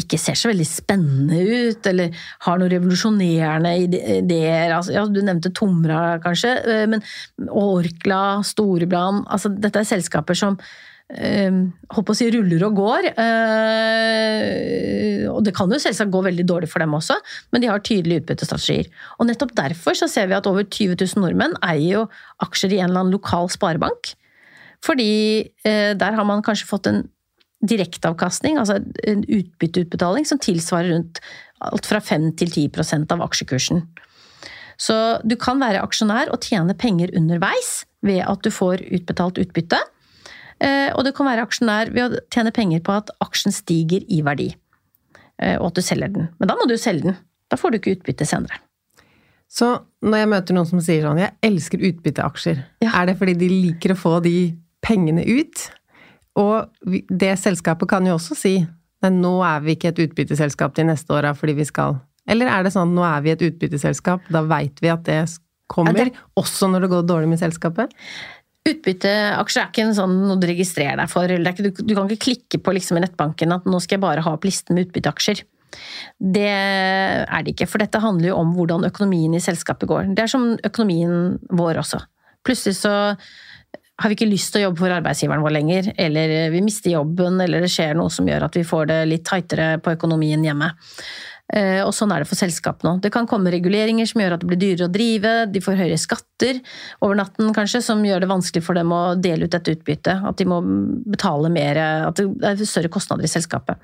[0.00, 3.74] ikke ser så veldig spennende ut, eller har noen revolusjonerende
[4.18, 4.72] ideer.
[4.74, 7.04] Altså, ja, du nevnte Tomra, kanskje, eh, men
[7.46, 10.58] Orkla, Storebrand altså, Dette er selskaper som
[11.12, 11.52] eh,
[11.94, 13.08] holdt på å si ruller og går.
[13.20, 14.48] Eh,
[15.30, 17.16] og det kan jo selvsagt gå veldig dårlig for dem også,
[17.52, 18.90] men de har tydelige utbyttestrategier.
[19.18, 22.04] Og nettopp derfor så ser vi at over 20 000 nordmenn eier jo
[22.44, 24.14] aksjer i en eller annen lokal sparebank.
[24.84, 25.12] Fordi
[25.64, 27.06] der har man kanskje fått en
[27.64, 31.20] direkteavkastning, altså en utbytteutbetaling, som tilsvarer rundt
[31.64, 33.84] alt fra 5 til 10% av aksjekursen.
[34.80, 39.78] Så du kan være aksjonær og tjene penger underveis ved at du får utbetalt utbytte.
[40.62, 44.20] Eh, og du kan være aksjonær ved å tjene penger på at aksjen stiger i
[44.26, 44.50] verdi.
[45.42, 46.28] Eh, og at du selger den.
[46.38, 47.18] Men da må du selge den.
[47.50, 48.60] Da får du ikke utbytte senere.
[49.50, 49.70] Så
[50.02, 52.90] når jeg møter noen som sier sånn 'jeg elsker utbytteaksjer', ja.
[52.90, 55.70] er det fordi de liker å få de pengene ut?
[56.36, 58.66] Og det selskapet kan jo også si
[59.04, 61.98] men nå er vi ikke et utbytteselskap de neste åra fordi vi skal
[62.30, 65.18] Eller er det sånn nå er vi et utbytteselskap, da veit vi at det
[65.68, 66.22] kommer, ja, det...
[66.40, 67.92] også når det går dårlig med selskapet?
[68.64, 71.28] Utbytteaksjer er ikke en sånn noe du registrerer deg for.
[71.28, 74.24] Ikke, du, du, kan ikke klikke på liksom i nettbanken at nå skal jeg bare
[74.24, 75.42] ha opp listen med utbytteaksjer.
[76.18, 80.14] Det er det ikke, for dette handler jo om hvordan økonomien i selskapet går.
[80.16, 82.00] Det er som økonomien vår også.
[82.46, 82.94] Plutselig så
[84.02, 87.38] har vi ikke lyst til å jobbe for arbeidsgiveren vår lenger, eller vi mister jobben,
[87.44, 90.72] eller det skjer noe som gjør at vi får det litt tightere på økonomien hjemme.
[91.52, 93.02] Eh, og sånn er det for selskapene òg.
[93.04, 96.00] Det kan komme reguleringer som gjør at det blir dyrere å drive, de får høyere
[96.00, 96.62] skatter
[97.04, 100.24] over natten kanskje, som gjør det vanskelig for dem å dele ut dette utbyttet.
[100.24, 100.62] At de må
[101.04, 103.76] betale mer, at det er større kostnader i selskapet.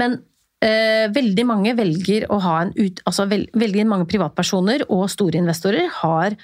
[0.00, 0.16] Men
[0.64, 5.92] eh, veldig mange velger å ha en ut, altså veldig mange privatpersoner og store investorer
[6.00, 6.38] har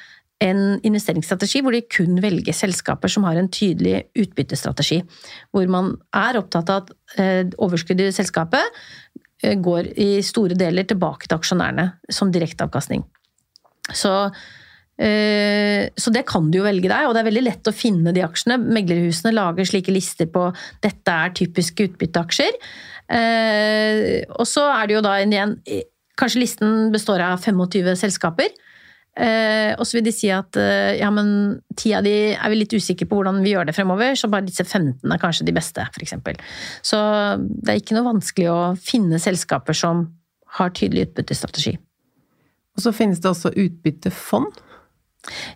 [0.44, 5.00] en investeringsstrategi hvor de kun velger selskaper som har en tydelig utbyttestrategi.
[5.48, 8.76] Hvor man er opptatt av at eh, overskuddet i selskapet
[9.42, 13.04] går i store deler tilbake til aksjonærene som direkteavkastning.
[13.92, 14.12] Så,
[14.98, 18.14] eh, så det kan du jo velge deg, og det er veldig lett å finne
[18.16, 18.58] de aksjene.
[18.64, 20.48] Meglerhusene lager slike lister på
[20.82, 22.56] 'dette er typiske utbytteaksjer'.
[24.34, 25.60] Og så er det jo da igjen
[26.16, 28.48] Kanskje listen består av 25 selskaper.
[29.16, 32.58] Eh, og så vil de si at eh, ja, men ti av de er vi
[32.58, 35.54] litt usikre på hvordan vi gjør det fremover, så bare disse 15 er kanskje de
[35.56, 36.14] beste, f.eks.
[36.84, 37.00] Så
[37.40, 40.06] det er ikke noe vanskelig å finne selskaper som
[40.58, 41.74] har tydelig utbyttestrategi.
[42.76, 44.62] Og så finnes det også utbyttefond?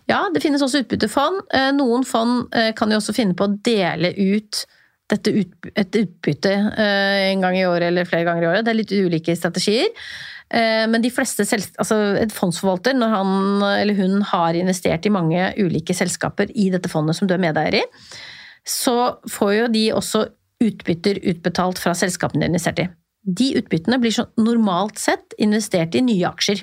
[0.09, 1.45] Ja, det finnes også utbyttefond.
[1.55, 4.65] Eh, noen fond eh, kan jo også finne på å dele ut
[5.11, 8.65] dette ut, et utbytte eh, en gang i året eller flere ganger i året.
[8.65, 9.89] Det er litt ulike strategier.
[10.51, 11.45] Eh, men de fleste
[11.79, 13.31] altså et fondsforvalter, når han
[13.69, 17.79] eller hun har investert i mange ulike selskaper i dette fondet som du er medeier
[17.79, 17.85] i,
[18.67, 20.25] så får jo de også
[20.61, 22.89] utbytter utbetalt fra selskapene de investert i.
[23.21, 26.61] De utbyttene blir så normalt sett investert i nye aksjer.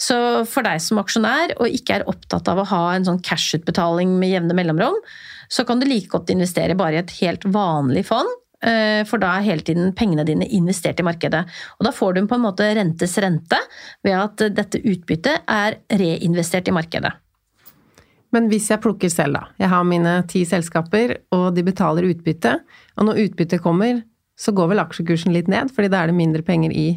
[0.00, 0.16] Så
[0.48, 4.32] for deg som aksjonær og ikke er opptatt av å ha en sånn cash-utbetaling med
[4.32, 4.96] jevne mellomrom,
[5.52, 8.30] så kan du like godt investere bare i et helt vanlig fond
[9.08, 11.46] for da er hele tiden pengene dine investert i markedet.
[11.78, 13.56] Og da får du på en måte rentes rente
[14.04, 17.14] ved at dette utbyttet er reinvestert i markedet.
[18.34, 19.50] Men hvis jeg plukker selv, da.
[19.58, 22.56] Jeg har mine ti selskaper, og de betaler utbytte.
[22.96, 24.02] Og når utbyttet kommer,
[24.38, 26.88] så går vel aksjekursen litt ned, fordi da er det mindre penger i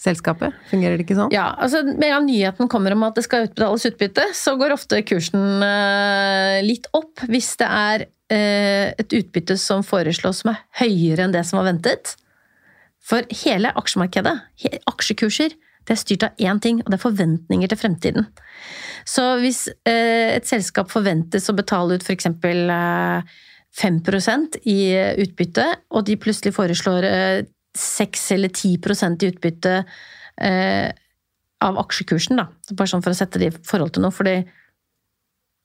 [0.00, 0.56] selskapet?
[0.70, 1.32] Fungerer det ikke sånn?
[1.34, 4.74] Ja, altså Med en gang nyheten kommer om at det skal utbetales utbytte, så går
[4.74, 10.60] ofte kursen eh, litt opp hvis det er Eh, et utbytte som foreslås som er
[10.78, 12.14] høyere enn det som var ventet.
[13.10, 14.36] For hele aksjemarkedet,
[14.90, 15.56] aksjekurser,
[15.88, 18.26] det er styrt av én ting, og det er forventninger til fremtiden.
[19.08, 22.28] Så hvis eh, et selskap forventes å betale ut f.eks.
[23.80, 24.78] 5% i
[25.22, 27.06] utbytte, og de plutselig foreslår
[27.78, 29.74] 6 eh, eller 10% i utbytte
[31.60, 32.46] av aksjekursen, da.
[32.72, 34.14] Bare sånn for å sette det i forhold til noe.
[34.14, 34.38] fordi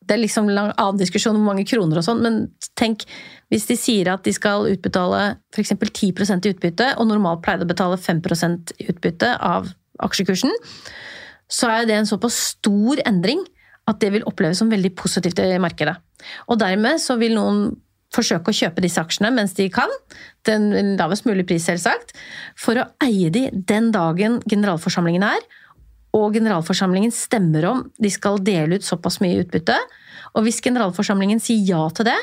[0.05, 2.39] det er liksom en annen diskusjon om mange kroner og sånn, men
[2.77, 3.07] tenk
[3.53, 5.73] hvis de sier at de skal utbetale f.eks.
[5.79, 8.21] 10 i utbytte, og normalt pleide å betale 5
[8.77, 9.71] i utbytte av
[10.05, 10.53] aksjekursen,
[11.51, 13.43] så er det en såpass stor endring
[13.89, 15.95] at det vil oppleves som veldig positivt i markedet.
[16.49, 17.67] Og dermed så vil noen
[18.15, 19.91] forsøke å kjøpe disse aksjene mens de kan,
[20.47, 22.15] den lavest mulig pris selvsagt,
[22.57, 25.45] for å eie de den dagen generalforsamlingen er,
[26.15, 29.75] og generalforsamlingen stemmer om de skal dele ut såpass mye utbytte.
[30.35, 32.17] Og hvis generalforsamlingen sier ja til det,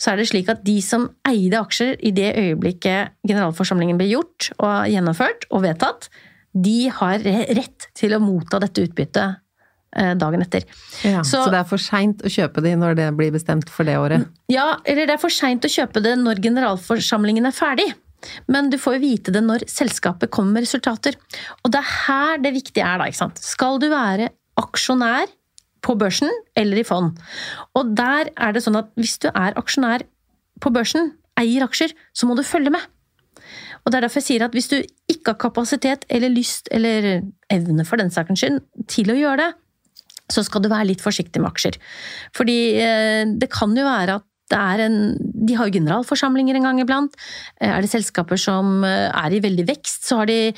[0.00, 4.52] så er det slik at de som eide aksjer i det øyeblikket generalforsamlingen ble gjort
[4.56, 6.08] og gjennomført og vedtatt,
[6.54, 9.42] de har rett til å motta dette utbyttet
[9.94, 10.64] Eh, dagen etter.
[11.06, 13.86] Ja, så, så, det er for seint å kjøpe de når det blir bestemt for
[13.86, 14.26] det året?
[14.50, 17.86] Ja, eller det er for seint å kjøpe det når generalforsamlingen er ferdig.
[18.50, 21.18] Men du får jo vite det når selskapet kommer med resultater.
[21.62, 23.08] Og det er her det viktige er, da.
[23.08, 23.42] ikke sant?
[23.42, 25.32] Skal du være aksjonær
[25.84, 27.18] på børsen eller i fond?
[27.76, 30.06] Og der er det sånn at hvis du er aksjonær
[30.62, 32.82] på børsen, eier aksjer, så må du følge med.
[33.84, 34.78] Og det er derfor jeg sier at hvis du
[35.12, 37.20] ikke har kapasitet eller lyst eller
[37.52, 39.50] evne for den sakens skyld til å gjøre det,
[40.32, 41.76] så skal du være litt forsiktig med aksjer.
[42.36, 47.14] Fordi eh, det kan jo være at en De har jo generalforsamlinger en gang iblant.
[47.60, 50.52] Eh, er det selskaper som eh, er i veldig vekst, så de,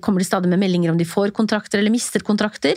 [0.00, 2.76] kommer de stadig med meldinger om de får kontrakter eller mister kontrakter.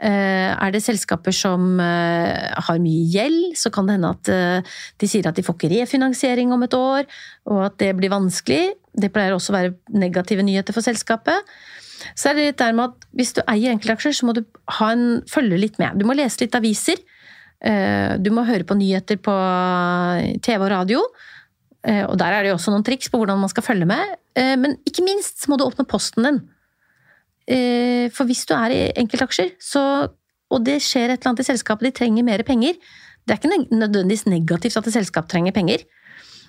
[0.00, 4.30] Er det selskaper som har mye gjeld, så kan det hende at
[5.02, 7.04] de sier at de får ikke refinansiering om et år,
[7.50, 8.78] og at det blir vanskelig.
[8.94, 11.42] Det pleier også å være negative nyheter for selskapet.
[12.14, 15.06] Så er det litt der med at hvis du eier enkeltaksjer, så må du en,
[15.30, 15.98] følge litt med.
[15.98, 17.00] Du må lese litt aviser.
[17.64, 19.34] Eh, du må høre på nyheter på
[20.44, 21.02] TV og radio.
[21.86, 24.16] Eh, og der er det jo også noen triks på hvordan man skal følge med.
[24.38, 26.40] Eh, men ikke minst må du åpne posten din.
[28.12, 29.82] For hvis du er i enkeltaksjer, så,
[30.52, 33.72] og det skjer et eller annet i selskapet, de trenger mer penger Det er ikke
[33.72, 35.86] nødvendigvis negativt at et selskap trenger penger.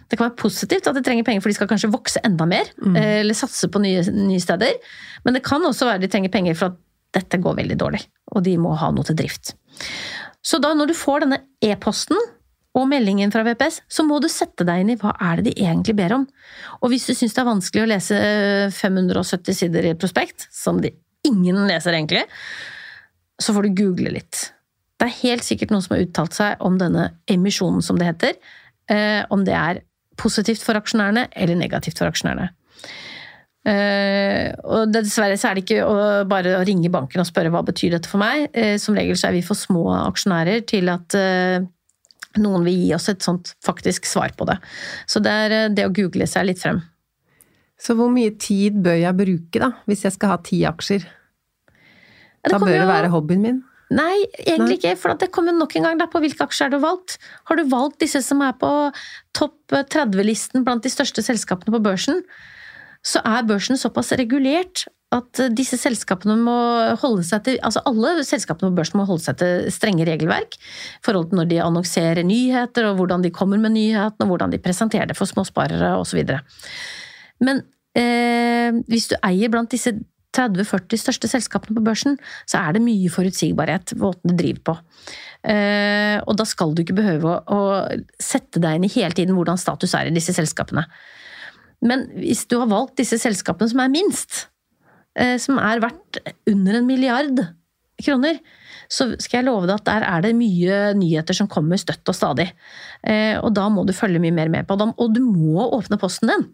[0.10, 2.70] Det kan være positivt at de trenger penger for de skal kanskje vokse enda mer,
[2.82, 2.96] mm.
[2.98, 4.80] Eh, eller satse på nye, nye, steder.
[5.26, 6.80] Men det kan også være de trenger penger for at
[7.20, 8.02] dette går veldig dårlig,
[8.34, 9.54] og de må ha noe til drift.
[10.46, 12.20] Så da når du får denne e-posten
[12.78, 15.66] og meldingen fra VPS, så må du sette deg inn i hva er det de
[15.66, 16.28] egentlig ber om.
[16.80, 18.20] Og hvis du syns det er vanskelig å lese
[18.78, 20.94] 570 sider i et prospekt, som de
[21.28, 22.24] ingen leser egentlig,
[23.40, 24.50] så får du google litt.
[25.00, 28.36] Det er helt sikkert noen som har uttalt seg om denne emisjonen, som det heter.
[28.92, 29.84] Eh, om det er
[30.20, 32.50] positivt for aksjonærene eller negativt for aksjonærene.
[33.68, 35.96] Uh, og dessverre så er det ikke å,
[36.30, 38.48] bare å ringe banken og spørre hva betyr dette for meg.
[38.56, 41.60] Uh, som regel så er vi for små aksjonærer til at uh,
[42.40, 44.60] noen vil gi oss et sånt faktisk svar på det.
[45.10, 46.82] Så det er det å google seg litt frem.
[47.80, 51.08] Så hvor mye tid bør jeg bruke, da, hvis jeg skal ha ti aksjer?
[52.50, 53.58] da bør det være hobbyen min?
[53.90, 54.94] Nei, egentlig ikke.
[55.02, 57.18] For det kommer nok en gang på hvilke aksjer du har valgt.
[57.50, 58.70] Har du valgt disse som er på
[59.38, 62.22] topp 30-listen blant de største selskapene på børsen,
[63.06, 64.86] så er børsen såpass regulert
[65.16, 66.58] at disse selskapene må
[67.02, 70.60] holde seg til Altså alle selskapene på børsen må holde seg til strenge regelverk.
[70.60, 74.54] I forhold til når de annonserer nyheter, og hvordan de kommer med nyhetene, og hvordan
[74.54, 76.22] de presenterer det for småsparere osv.
[77.42, 77.64] Men
[77.98, 79.96] eh, hvis du eier blant disse
[80.38, 84.76] 30-40 største selskapene på børsen, så er det mye forutsigbarhet måten du driver på.
[85.50, 87.62] Eh, og da skal du ikke behøve å,
[88.22, 90.86] sette deg inn i hele tiden hvordan status er i disse selskapene.
[91.86, 94.48] Men hvis du har valgt disse selskapene som er minst,
[95.16, 97.42] eh, som er verdt under en milliard
[98.00, 98.40] kroner,
[98.90, 102.18] så skal jeg love deg at der er det mye nyheter som kommer støtt og
[102.18, 102.50] stadig.
[103.04, 104.96] Eh, og da må du følge mye mer med på dem.
[104.98, 106.48] Og du må åpne posten din.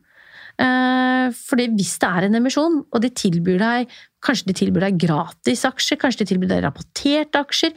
[0.61, 4.95] Eh, fordi hvis det er en emisjon, og de tilbyr deg Kanskje de tilbyr deg
[5.03, 7.75] gratis aksjer, kanskje de tilbyr deg rapporterte aksjer,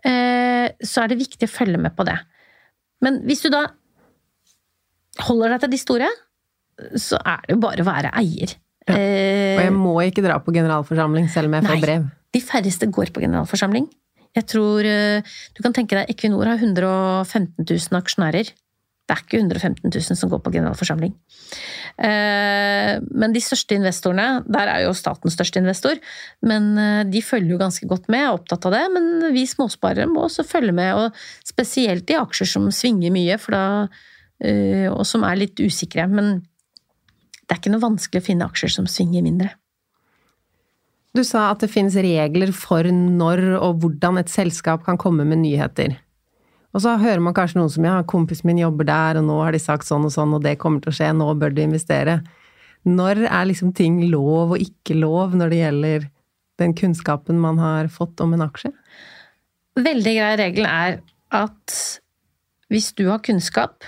[0.00, 2.14] så er det viktig å følge med på det.
[3.04, 3.60] Men hvis du da
[5.28, 6.08] holder deg til de store,
[6.98, 8.56] så er det jo bare å være eier.
[8.88, 8.96] Ja.
[8.96, 12.08] Og jeg må ikke dra på generalforsamling selv om jeg får Nei, brev.
[12.34, 13.86] De færreste går på generalforsamling.
[14.32, 18.52] Jeg tror eh, Du kan tenke deg Equinor har 115 000 aksjonærer.
[19.02, 21.12] Det er ikke 115 000 som går på generalforsamling.
[21.98, 25.98] Eh, men de største investorene, der er jo staten største investor,
[26.46, 28.84] men eh, de følger jo ganske godt med, er opptatt av det.
[28.94, 33.66] Men vi småsparere må også følge med, og spesielt i aksjer som svinger mye, da,
[34.46, 36.06] eh, og som er litt usikre.
[36.08, 36.38] Men
[37.52, 39.50] det er ikke noe vanskelig å finne aksjer som svinger mindre.
[41.12, 45.42] Du sa at det finnes regler for når og hvordan et selskap kan komme med
[45.42, 45.98] nyheter.
[46.72, 49.52] Og så hører man kanskje noen som ja, kompisen min jobber der, og nå har
[49.52, 52.22] de sagt sånn og sånn, og det kommer til å skje, nå bør du investere.
[52.88, 56.08] Når er liksom ting lov og ikke lov når det gjelder
[56.64, 58.72] den kunnskapen man har fått om en aksje?
[59.76, 61.00] Veldig grei regel er
[61.36, 61.78] at
[62.72, 63.84] hvis du har kunnskap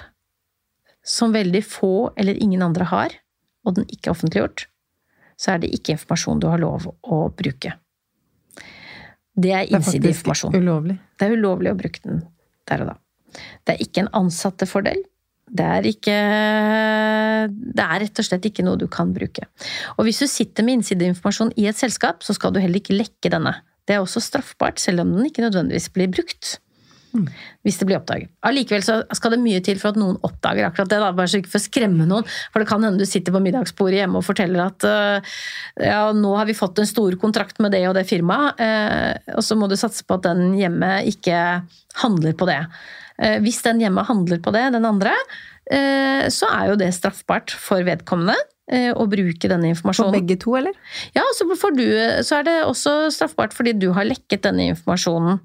[1.00, 3.20] som veldig få eller ingen andre har,
[3.64, 4.66] og den ikke er offentliggjort,
[5.40, 7.74] så er det ikke informasjon du har lov å bruke.
[9.34, 10.52] Det er innsideinformasjon.
[10.54, 10.98] Det er faktisk ulovlig.
[11.18, 12.22] Det er ulovlig å bruke den
[12.70, 13.00] der og da.
[13.66, 15.02] Det er ikke en ansattefordel
[15.52, 16.16] det er ikke
[17.76, 19.46] Det er rett og slett ikke noe du kan bruke.
[19.98, 23.32] Og hvis du sitter med innsideinformasjon i et selskap, så skal du heller ikke lekke
[23.32, 23.54] denne.
[23.84, 26.56] Det er også straffbart, selv om den ikke nødvendigvis blir brukt.
[27.14, 27.28] Mm.
[27.62, 28.30] Hvis det blir oppdaget.
[28.42, 28.82] Allikevel
[29.14, 30.98] skal det mye til for at noen oppdager akkurat det.
[30.98, 31.12] Da.
[31.14, 32.26] Bare så ikke for å skremme noen.
[32.50, 35.36] For det kan hende du sitter på middagsbordet hjemme og forteller at uh,
[35.78, 39.46] ja, nå har vi fått en stor kontrakt med det og det firmaet, uh, og
[39.46, 41.38] så må du satse på at den hjemme ikke
[42.02, 42.60] handler på det.
[43.22, 45.14] Uh, hvis den hjemme handler på det, den andre,
[45.64, 48.34] så er jo det straffbart for vedkommende
[48.64, 50.14] å bruke denne informasjonen.
[50.14, 50.76] For begge to, eller?
[51.12, 51.44] Ja, så,
[51.76, 51.84] du,
[52.24, 55.42] så er det også straffbart fordi du har lekket denne informasjonen.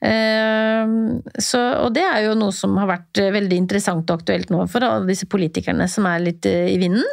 [0.00, 4.64] Ehm, så, og det er jo noe som har vært veldig interessant og aktuelt nå
[4.72, 7.04] for alle disse politikerne som er litt eh, i vinden.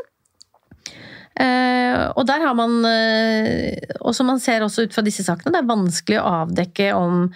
[1.38, 5.54] Ehm, og der har man eh, Og som man ser også ut fra disse sakene,
[5.54, 7.28] det er vanskelig å avdekke om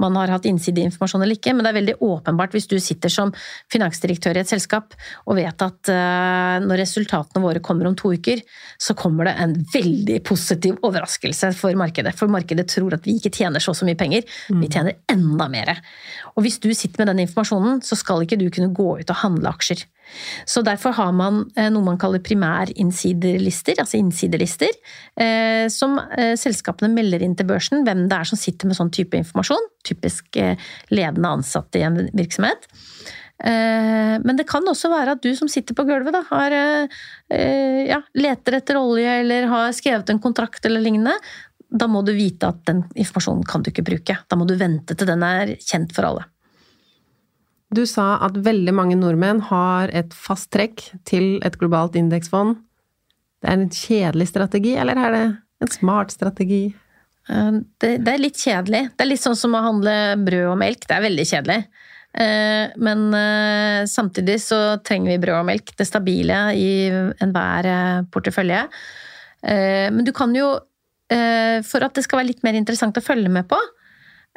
[0.00, 3.32] man har hatt innsideinformasjon eller ikke, men det er veldig åpenbart hvis du sitter som
[3.72, 8.40] finansdirektør i et selskap og vet at uh, når resultatene våre kommer om to uker,
[8.80, 12.14] så kommer det en veldig positiv overraskelse for markedet.
[12.18, 14.68] For markedet tror at vi ikke tjener så så mye penger, vi mm.
[14.70, 15.74] tjener enda mer.
[16.36, 19.20] Og hvis du sitter med den informasjonen, så skal ikke du kunne gå ut og
[19.26, 19.84] handle aksjer.
[20.48, 24.72] Så derfor har man eh, noe man kaller primærinnsiderlister, altså innsidelister,
[25.20, 28.92] eh, som eh, selskapene melder inn til børsen hvem det er som sitter med sånn
[28.94, 29.68] type informasjon.
[29.86, 30.38] Typisk
[30.94, 32.68] ledende ansatte i en virksomhet.
[33.42, 36.54] Men det kan også være at du som sitter på gulvet, da, har,
[37.34, 41.16] ja, leter etter olje eller har skrevet en kontrakt eller lignende.
[41.66, 44.20] Da må du vite at den informasjonen kan du ikke bruke.
[44.30, 46.28] Da må du vente til den er kjent for alle.
[47.72, 52.58] Du sa at veldig mange nordmenn har et fast trekk til et globalt indeksfond.
[53.42, 55.24] Det er en kjedelig strategi, eller er det
[55.64, 56.66] en smart strategi?
[57.30, 58.84] Eh, det, er litt kjedelig.
[58.92, 60.84] Det er litt sånn som å handle brød og melk.
[60.86, 61.58] Det er veldig kjedelig.
[62.12, 66.72] Eh, men eh, samtidig så trenger vi brød og melk, det stabile i
[67.24, 67.70] enhver
[68.12, 68.66] portefølje.
[69.42, 70.52] Men du kan jo,
[71.66, 73.56] for at det skal være litt mer interessant å følge med på,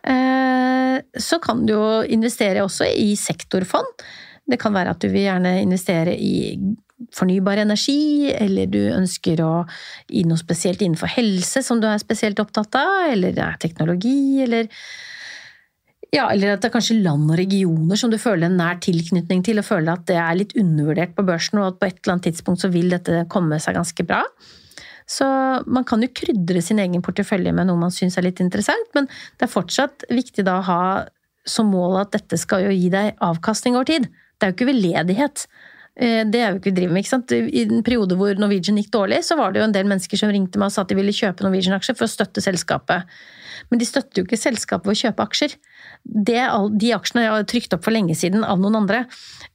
[0.03, 4.03] så kan du jo investere også i sektorfond.
[4.45, 6.59] Det kan være at du vil gjerne investere i
[7.15, 9.65] fornybar energi, eller du ønsker å
[10.15, 14.43] i noe spesielt innenfor helse som du er spesielt opptatt av, eller det er teknologi,
[14.45, 14.69] eller
[16.13, 19.41] ja, eller at det er kanskje land og regioner som du føler en nær tilknytning
[19.43, 22.15] til, og føler at det er litt undervurdert på børsen, og at på et eller
[22.15, 24.21] annet tidspunkt så vil dette komme seg ganske bra.
[25.05, 25.25] Så
[25.69, 29.05] man kan jo krydre sin egen portefølje med noe man syns er litt interessant, men
[29.37, 30.81] det er fortsatt viktig da å ha
[31.45, 34.09] som mål at dette skal jo gi deg avkastning over tid.
[34.09, 35.45] Det er jo ikke veldedighet.
[35.95, 37.05] Eh, det er jo ikke vi driver med.
[37.05, 37.31] ikke sant?
[37.31, 40.33] I en periode hvor Norwegian gikk dårlig, så var det jo en del mennesker som
[40.33, 43.05] ringte meg og sa at de ville kjøpe Norwegian-aksjer for å støtte selskapet.
[43.69, 45.55] Men de støtter jo ikke selskapet ved å kjøpe aksjer.
[46.05, 46.41] Det,
[46.79, 49.03] de aksjene er trykt opp for lenge siden av noen andre.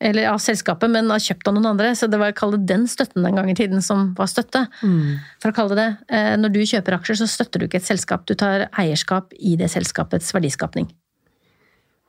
[0.02, 1.92] Eller av selskapet, men har kjøpt av noen andre.
[1.96, 4.66] Så det var å kalle den støtten den gang i tiden som var støtte.
[4.82, 5.20] Mm.
[5.42, 6.16] For å kalle det det.
[6.16, 8.26] Eh, når du kjøper aksjer, så støtter du ikke et selskap.
[8.28, 10.90] Du tar eierskap i det selskapets verdiskapning.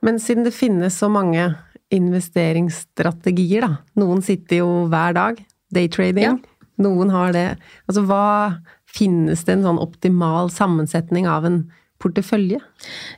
[0.02, 1.52] Men siden det finnes så mange
[1.92, 3.76] investeringsstrategier, da.
[4.00, 5.42] Noen sitter jo hver dag.
[5.72, 6.24] Daytrading.
[6.24, 6.68] Ja.
[6.82, 7.48] Noen har det.
[7.86, 8.24] Altså hva
[8.92, 11.62] Finnes det en sånn optimal sammensetning av en
[12.02, 12.58] portefølje?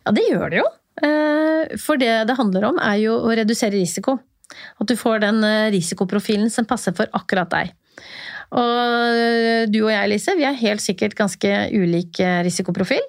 [0.05, 0.69] Ja, det gjør det jo.
[1.03, 4.19] Eh, for det det handler om, er jo å redusere risiko.
[4.79, 7.73] At du får den eh, risikoprofilen som passer for akkurat deg.
[8.55, 8.79] Og
[9.19, 13.03] eh, du og jeg, Lise, vi er helt sikkert ganske ulik risikoprofil.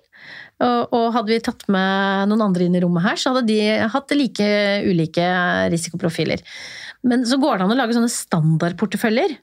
[0.65, 3.57] Og hadde vi tatt med noen andre inn i rommet her, så hadde de
[3.91, 4.45] hatt like
[4.87, 5.25] ulike
[5.73, 6.39] risikoprofiler.
[7.03, 9.33] Men så går det an å lage sånne standardporteføljer.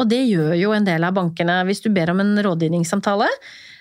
[0.00, 1.58] Og det gjør jo en del av bankene.
[1.68, 3.28] Hvis du ber om en rådgivningssamtale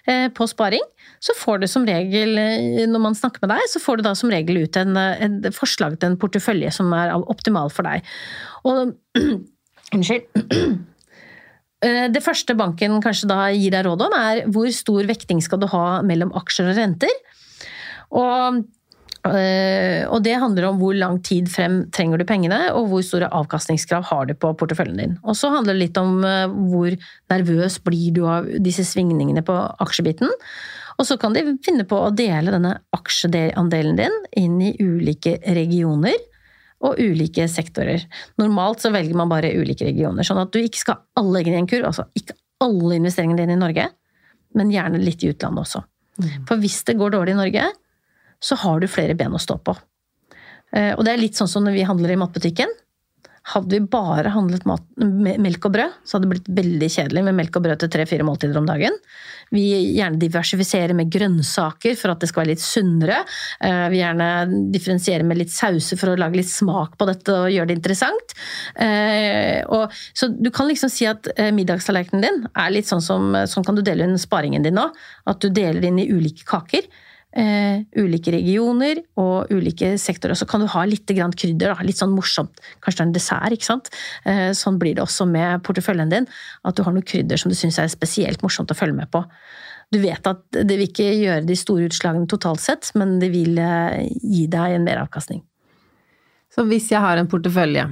[0.07, 0.83] på sparing,
[1.23, 4.13] så får du som regel, eh, når man snakker med deg, så får du da
[4.17, 8.05] som regel ut en, en forslag til en portefølje som er optimal for deg.
[8.67, 8.93] Og
[9.95, 10.29] Unnskyld.
[11.85, 15.59] Eh, det første banken kanskje da gir deg råd om, er hvor stor vekting skal
[15.61, 17.11] du ha mellom aksjer og renter.
[18.17, 18.76] Og Eh,
[20.11, 24.05] og det handler om hvor lang tid frem trenger du pengene, og hvor store avkastningskrav
[24.09, 25.17] har du på porteføljen din.
[25.23, 26.95] Og så handler det litt om eh, hvor
[27.33, 30.31] nervøs blir du av disse svingningene på aksjebiten.
[30.97, 36.17] Og så kan de finne på å dele denne aksjeandelen din inn i ulike regioner
[36.85, 38.03] og ulike sektorer.
[38.41, 41.59] Normalt så velger man bare ulike regioner, sånn at du ikke skal ha alle eggene
[41.59, 41.89] i en kurv.
[41.89, 43.89] Altså ikke alle investeringene dine i Norge,
[44.57, 45.83] men gjerne litt i utlandet også.
[46.17, 46.29] Mm.
[46.49, 47.67] For hvis det går dårlig i Norge,
[48.43, 49.77] så har du flere ben å stå på.
[50.75, 52.75] Eh, og det er litt sånn som når vi handler i matbutikken.
[53.47, 57.37] Hadde vi bare handlet mat, melk og brød, så hadde det blitt veldig kjedelig med
[57.37, 58.97] melk og brød til tre-fire måltider om dagen.
[59.55, 59.63] Vi
[59.95, 63.21] gjerne diversifiserer med grønnsaker for at det skal være litt sunnere.
[63.63, 64.27] Eh, vi gjerne
[64.75, 68.35] differensierer med litt sauser for å lage litt smak på dette og gjøre det interessant.
[68.83, 69.63] Eh,
[70.11, 73.81] så du kan liksom si at middagstallerkenen din er litt sånn som Sånn kan du
[73.85, 74.89] dele inn sparingen din nå.
[75.29, 76.83] At du deler inn i ulike kaker
[77.35, 80.37] eh, ulike regioner og ulike sektorer.
[80.37, 82.61] Så kan du ha litt grann krydder, da, litt sånn morsomt.
[82.83, 83.91] Kanskje det er en dessert, ikke sant.
[84.25, 86.29] Eh, sånn blir det også med porteføljen din.
[86.67, 89.23] At du har noe krydder som du syns er spesielt morsomt å følge med på.
[89.93, 93.59] Du vet at det vil ikke gjøre de store utslagene totalt sett, men det vil
[93.61, 95.43] eh, gi deg en meravkastning.
[96.51, 97.85] Så hvis jeg har en portefølje,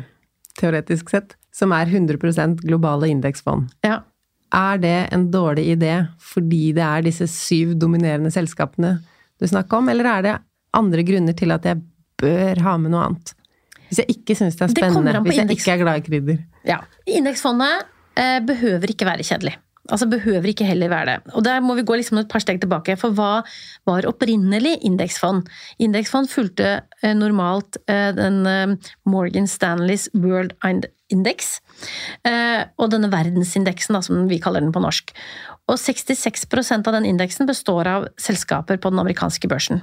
[0.60, 4.02] teoretisk sett, som er 100% globale indeksfond, ja.
[4.52, 8.98] er det en dårlig idé fordi det er disse syv dominerende selskapene
[9.42, 10.36] du snakker om, eller er det
[10.76, 11.82] andre grunner til at jeg
[12.22, 13.36] bør ha med noe annet?
[13.90, 16.42] Hvis jeg ikke syns det er spennende, hvis jeg ikke er glad i krydder.
[16.68, 16.80] Ja.
[17.06, 17.86] Indeksfondet
[18.18, 19.56] eh, behøver ikke være kjedelig.
[19.86, 21.34] Altså behøver ikke heller være det.
[21.38, 22.96] Og der må vi gå liksom et par steg tilbake.
[22.98, 23.44] For hva
[23.86, 25.46] var opprinnelig indeksfond?
[25.78, 26.72] Indeksfond fulgte
[27.04, 30.56] eh, normalt eh, den eh, Morgan Stanleys World
[31.14, 31.60] Index.
[32.26, 35.14] Eh, og denne verdensindeksen, da, som vi kaller den på norsk.
[35.72, 39.82] Og 66% av den indeksen består av selskaper på den amerikanske børsen.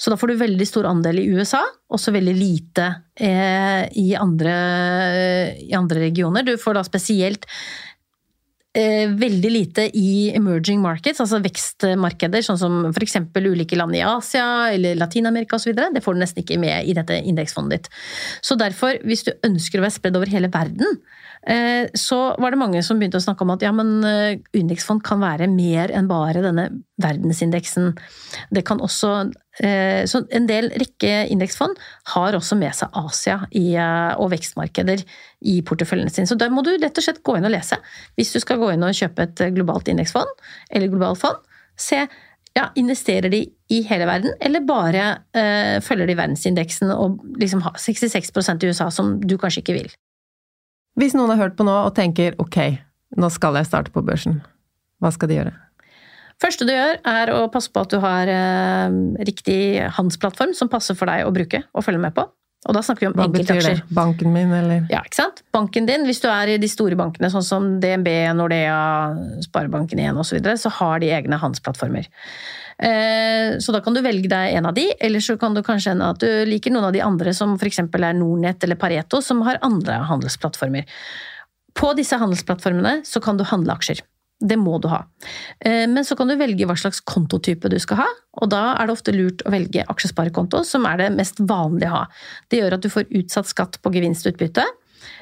[0.00, 1.60] Så da får du veldig stor andel i USA,
[1.92, 2.86] og så veldig lite
[3.20, 4.54] eh, i, andre,
[5.60, 6.46] i, andre, regioner.
[6.46, 7.44] Du får da spesielt
[8.72, 13.20] eh, veldig lite i emerging markets, altså vekstmarkeder, sånn som f.eks.
[13.36, 15.76] ulike land i Asia eller Latin-Amerika osv.
[15.76, 17.94] Det får du nesten ikke med i dette indeksfondet ditt.
[18.40, 21.00] Så derfor, hvis du ønsker å være spredd over hele verden,
[21.94, 25.20] så var det mange som begynte å snakke om at ja, men eh, indeksfond kan
[25.22, 26.68] være mer enn bare denne
[27.00, 27.92] verdensindeksen.
[28.54, 29.12] Det kan også
[29.62, 31.78] eh, Så en del rekke indeksfond
[32.14, 33.38] har også med seg Asia
[34.18, 35.04] og vekstmarkeder
[35.46, 36.28] i porteføljen sin.
[36.28, 37.78] Så der må du rett og slett gå inn og lese.
[38.18, 41.44] Hvis du skal gå inn og kjøpe et globalt indeksfond eller globalt fond,
[41.78, 42.06] se
[42.58, 45.04] ja, investerer de i hele verden, eller bare
[45.36, 49.90] eh, følger de verdensindeksen og liksom har 66 i USA, som du kanskje ikke vil?
[50.98, 52.58] Hvis noen har hørt på nå og tenker ok,
[53.18, 54.40] nå skal jeg starte på børsen,
[54.98, 55.56] hva skal de gjøre?
[56.38, 58.96] første du gjør, er å passe på at du har eh,
[59.26, 59.60] riktig
[59.96, 62.28] handelsplattform som passer for deg å bruke og følge med på.
[62.66, 63.80] Og da snakker vi om Hva enkeltaksjer.
[63.80, 63.94] Det?
[63.94, 64.86] Banken min, eller?
[64.90, 65.42] Ja, ikke sant.
[65.54, 68.78] Banken din, hvis du er i de store bankene sånn som DNB, Nordea,
[69.46, 72.10] Sparebanken1 osv., så, videre, så har de egne handelsplattformer.
[72.78, 75.94] Eh, så da kan du velge deg en av de, eller så kan du kanskje
[75.94, 77.82] hende at du liker noen av de andre, som f.eks.
[77.82, 80.86] er Nornett eller Pareto, som har andre handelsplattformer.
[81.78, 84.02] På disse handelsplattformene så kan du handle aksjer.
[84.38, 85.00] Det må du ha.
[85.58, 88.08] Eh, men så kan du velge hva slags kontotype du skal ha,
[88.38, 91.96] og da er det ofte lurt å velge aksjesparekonto, som er det mest vanlige å
[91.96, 92.04] ha.
[92.46, 94.62] Det gjør at du får utsatt skatt på gevinstutbytte.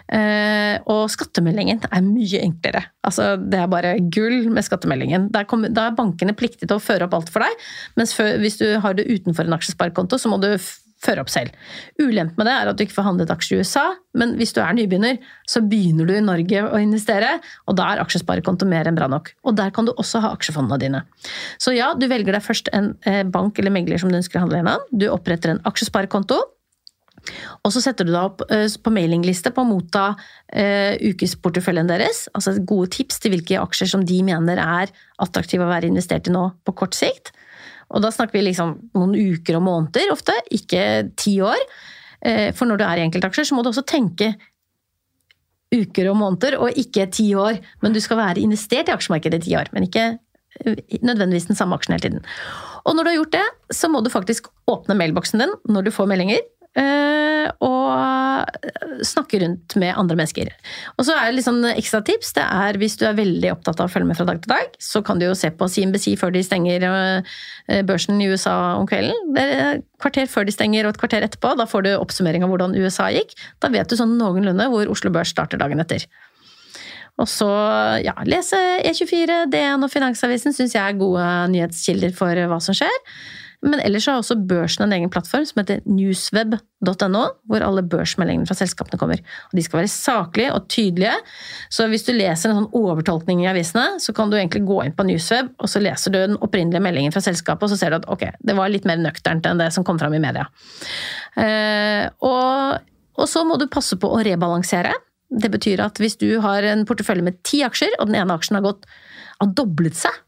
[0.06, 2.84] Uh, og skattemeldingen er mye enklere.
[3.06, 5.28] Altså, det er bare gull med skattemeldingen.
[5.34, 7.68] Da er bankene pliktige til å føre opp alt for deg,
[7.98, 10.52] mens for, hvis du har det utenfor en aksjesparekonto, så må du
[11.02, 11.52] føre opp selv.
[12.00, 13.84] Ulempen med det er at du ikke får handlet aksjer i USA,
[14.16, 17.36] men hvis du er nybegynner, så begynner du i Norge å investere,
[17.68, 19.32] og da er aksjesparekonto mer enn bra nok.
[19.46, 21.04] Og der kan du også ha aksjefondene dine.
[21.62, 24.46] Så ja, du velger deg først en eh, bank eller megler som du ønsker å
[24.46, 24.86] handle gjennom.
[24.92, 26.40] Du oppretter en aksjesparekonto.
[27.64, 32.26] Og så setter du deg opp eh, på mailingliste på å motta uh, ukesporteføljen deres.
[32.36, 36.34] Altså gode tips til hvilke aksjer som de mener er attraktive å være investert i
[36.34, 37.32] nå på kort sikt.
[37.94, 40.82] Og da snakker vi liksom noen uker og måneder ofte, ikke
[41.18, 41.62] ti år.
[42.24, 44.34] Uh, for når du er i enkeltaksjer, så må du også tenke
[45.74, 47.58] uker og måneder, og ikke ti år.
[47.82, 50.14] Men du skal være investert i aksjemarkedet i ti år, men ikke
[51.02, 52.26] nødvendigvis den samme aksjen hele tiden.
[52.86, 55.94] Og når du har gjort det, så må du faktisk åpne mailboksen din når du
[55.94, 56.44] får meldinger.
[56.76, 60.50] Eh, og snakke rundt med andre mennesker.
[60.96, 62.34] Og så er det litt sånn ekstra tips.
[62.36, 64.76] Det er hvis du er veldig opptatt av å følge med fra dag til dag,
[64.82, 68.88] så kan du jo se på CNBC før de stenger eh, børsen i USA om
[68.88, 69.32] kvelden.
[69.36, 71.54] Det er et kvarter før de stenger og et kvarter etterpå.
[71.56, 73.32] Da får du oppsummering av hvordan USA gikk.
[73.64, 76.04] Da vet du sånn noenlunde hvor Oslo Børs starter dagen etter.
[77.16, 77.48] Og så
[78.04, 81.24] ja, lese E24, DN og Finansavisen syns jeg er gode
[81.54, 82.96] nyhetskilder for hva som skjer.
[83.66, 88.56] Men ellers har også børsen en egen plattform som heter newsweb.no, hvor alle børsmeldingene fra
[88.58, 89.22] selskapene kommer.
[89.50, 91.14] Og De skal være saklige og tydelige,
[91.72, 94.94] så hvis du leser en sånn overtolkning i avisene, så kan du egentlig gå inn
[94.96, 97.98] på Newsweb, og så leser du den opprinnelige meldingen fra selskapet, og så ser du
[98.00, 100.46] at ok, det var litt mer nøkternt enn det som kom fram i media.
[101.40, 102.86] Eh, og,
[103.18, 104.94] og så må du passe på å rebalansere.
[105.26, 108.60] Det betyr at hvis du har en portefølje med ti aksjer, og den ene aksjen
[108.60, 108.86] har gått
[109.40, 110.22] har doblet seg,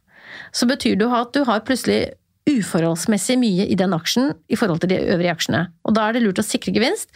[0.53, 2.18] så betyr det at du har plutselig
[2.49, 5.67] uforholdsmessig mye i den aksjen i forhold til de øvrige aksjene.
[5.87, 7.13] Og da er det lurt å sikre gevinst.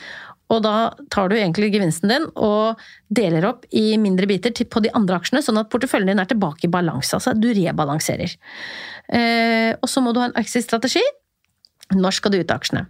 [0.53, 4.93] Og da tar du egentlig gevinsten din og deler opp i mindre biter på de
[4.97, 7.17] andre aksjene, sånn at porteføljen din er tilbake i balanse.
[7.17, 8.35] Altså du rebalanserer.
[9.09, 11.05] Eh, og så må du ha en exit-strategi.
[11.97, 12.87] Når skal du ut av aksjene?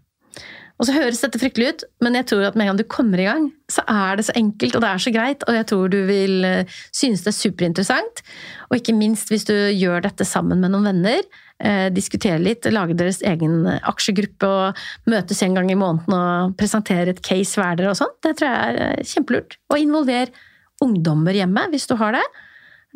[0.80, 3.20] Og så høres dette fryktelig ut, men jeg tror at med en gang du kommer
[3.20, 5.92] i gang, så er det så enkelt og det er så greit, og jeg tror
[5.92, 8.22] du vil eh, synes det er superinteressant.
[8.70, 11.22] Og ikke minst hvis du gjør dette sammen med noen venner,
[11.62, 17.14] eh, diskutere litt, lage deres egen aksjegruppe og møtes en gang i måneden og presentere
[17.14, 18.12] et case hver dere og sånn.
[18.24, 19.58] Det tror jeg er eh, kjempelurt.
[19.72, 20.32] Og involver
[20.82, 22.24] ungdommer hjemme, hvis du har det.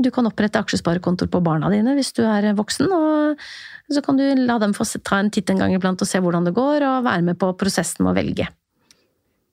[0.02, 3.40] Du kan opprette aksjesparekontoer på barna dine hvis du er voksen, og
[3.88, 6.48] så kan du la dem få ta en titt en gang iblant og se hvordan
[6.48, 8.48] det går, og være med på prosessen med å velge.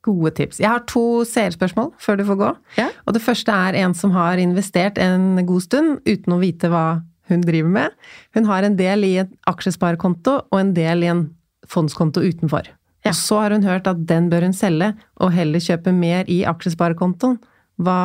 [0.03, 0.59] Gode tips.
[0.59, 2.49] Jeg har to seerspørsmål før du får gå.
[2.81, 2.89] Ja.
[3.07, 6.87] Og det første er en som har investert en god stund uten å vite hva
[7.31, 7.97] hun driver med.
[8.35, 11.25] Hun har en del i en aksjesparekonto og en del i en
[11.69, 12.67] fondskonto utenfor.
[13.03, 13.11] Ja.
[13.11, 16.43] Og så har hun hørt at den bør hun selge, og heller kjøpe mer i
[16.47, 17.39] aksjesparekontoen.
[17.83, 17.99] Hva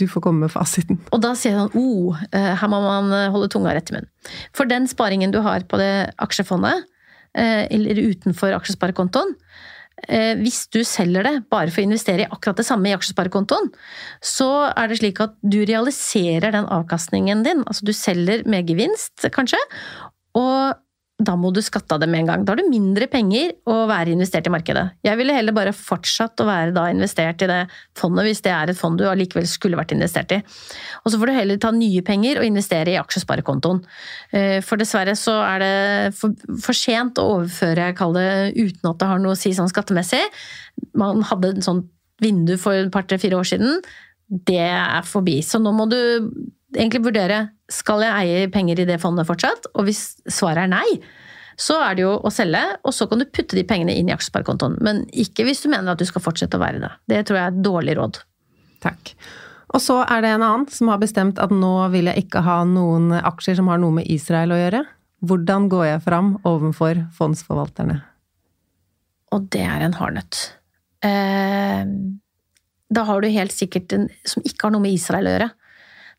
[0.00, 0.98] du får komme med fasiten.
[1.14, 4.10] Og da sier han oh, her må man eh, holde tunga rett i munnen.
[4.56, 6.88] For den sparingen du har på det aksjefondet,
[7.38, 9.36] eh, eller utenfor aksjesparekontoen,
[10.40, 13.70] hvis du selger det bare for å investere i akkurat det samme i aksjesparekontoen,
[14.24, 17.62] så er det slik at du realiserer den avkastningen din.
[17.68, 19.60] Altså du selger med gevinst, kanskje,
[20.34, 20.74] og
[21.24, 22.44] da må du skatte av det med en gang.
[22.44, 24.84] Da har du mindre penger å være investert i markedet.
[25.06, 27.60] Jeg ville heller bare fortsatt å være da investert i det
[27.98, 30.40] fondet, hvis det er et fond du allikevel skulle vært investert i.
[31.02, 33.82] Og så får du heller ta nye penger og investere i aksjesparekontoen.
[34.36, 35.74] Eh, for dessverre så er det
[36.18, 39.72] for, sent å overføre, jeg kaller det uten at det har noe å si sånn
[39.72, 40.22] skattemessig.
[40.98, 41.88] Man hadde et sånt
[42.22, 43.80] vindu for et par-tre-fire år siden.
[44.28, 45.40] Det er forbi.
[45.44, 45.98] Så nå må du
[46.74, 47.44] egentlig vurdere
[47.74, 50.88] skal jeg eie penger i det fondet fortsatt, og hvis svaret er nei,
[51.60, 54.14] så er det jo å selge, og så kan du putte de pengene inn i
[54.14, 54.78] aksjesparekontoen.
[54.82, 56.90] Men ikke hvis du mener at du skal fortsette å være det.
[57.10, 58.18] Det tror jeg er et dårlig råd.
[58.84, 59.14] Takk.
[59.74, 62.60] Og så er det en annen som har bestemt at nå vil jeg ikke ha
[62.68, 64.82] noen aksjer som har noe med Israel å gjøre.
[65.24, 68.00] Hvordan går jeg fram overfor fondsforvalterne?
[69.34, 70.42] Og det er en hardnøtt.
[71.06, 71.82] Eh,
[72.94, 75.50] da har du helt sikkert en som ikke har noe med Israel å gjøre.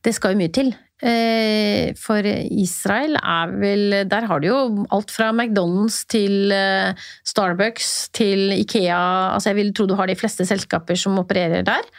[0.06, 0.76] Det skal jo mye til.
[1.04, 4.60] Eh, for Israel er vel Der har du jo
[4.96, 6.96] alt fra McDonald's til eh,
[7.28, 9.34] Starbucks til Ikea.
[9.34, 11.90] Altså jeg vil tro du har de fleste selskaper som opererer der.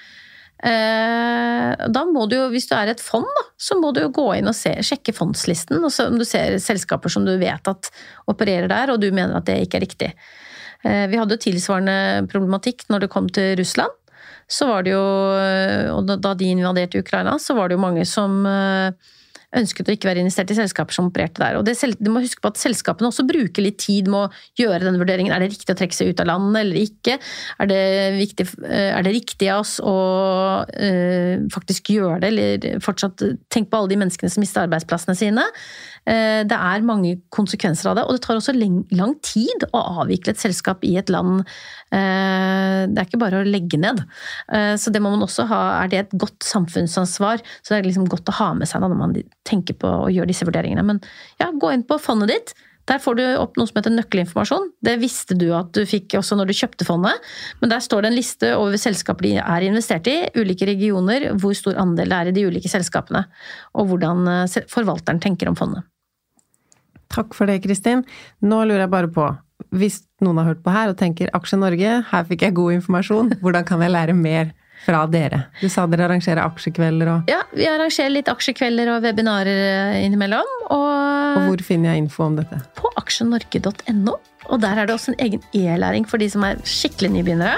[0.65, 4.15] Eh, da må du jo, hvis du er et fond, da, så må du jo
[4.17, 5.83] gå inn og se, sjekke fondslisten.
[5.85, 7.93] Og så om du ser selskaper som du vet at
[8.33, 10.11] opererer der, og du mener at det ikke er riktig.
[10.87, 13.91] Vi hadde jo tilsvarende problematikk når det kom til Russland
[14.47, 15.03] så var det jo
[15.97, 19.13] Og da de invaderte Ukraina, så var det jo mange som eh,
[19.57, 21.59] ønsket å ikke være investert i selskaper som opererte der.
[21.59, 24.85] Og det, Du må huske på at selskapene også bruker litt tid med å gjøre
[24.85, 25.33] den vurderingen.
[25.33, 27.19] Er det riktig å trekke seg ut av landet eller ikke?
[27.63, 27.83] Er det,
[28.19, 29.97] viktig, eh, er det riktig av oss å
[30.67, 33.23] øh, faktisk gjøre det, eller fortsatt
[33.53, 35.47] tenke på alle de menneskene som mister arbeidsplassene sine?
[36.07, 40.35] Uh, det er mange konsekvenser av det, og det tar også lang tid å avvikle
[40.35, 41.43] et selskap i et land.
[41.91, 44.05] Uh, det er ikke bare å legge ned.
[44.81, 45.61] Så det må man også ha.
[45.83, 47.43] Er det et godt samfunnsansvar?
[47.61, 49.17] Så det er liksom godt å ha med seg når man
[49.49, 50.85] tenker på å gjøre disse vurderingene.
[50.87, 51.03] Men
[51.41, 52.57] ja, gå inn på fondet ditt.
[52.87, 54.71] Der får du opp noe som heter nøkkelinformasjon.
[54.87, 57.27] Det visste du at du fikk også når du kjøpte fondet.
[57.61, 61.57] Men der står det en liste over selskaper de er investert i, ulike regioner, hvor
[61.59, 63.25] stor andel det er i de ulike selskapene,
[63.75, 65.87] og hvordan eh, forvalteren tenker om fondet.
[67.13, 68.05] Takk for det, Kristin.
[68.45, 69.31] Nå lurer jeg bare på,
[69.77, 73.35] hvis noen har hørt på her og tenker Aksje Norge, her fikk jeg god informasjon,
[73.43, 74.55] hvordan kan jeg lære mer?
[74.85, 75.47] fra dere?
[75.61, 79.63] Du sa dere arrangerer aksjekvelder og Ja, vi arrangerer litt aksjekvelder og webinarer
[79.97, 80.51] eh, innimellom.
[80.69, 80.87] Og,
[81.41, 82.61] og hvor finner jeg info om dette?
[82.79, 84.17] På aksjenorge.no.
[84.47, 87.57] Og der er det også en egen e-læring for de som er skikkelig nybegynnere.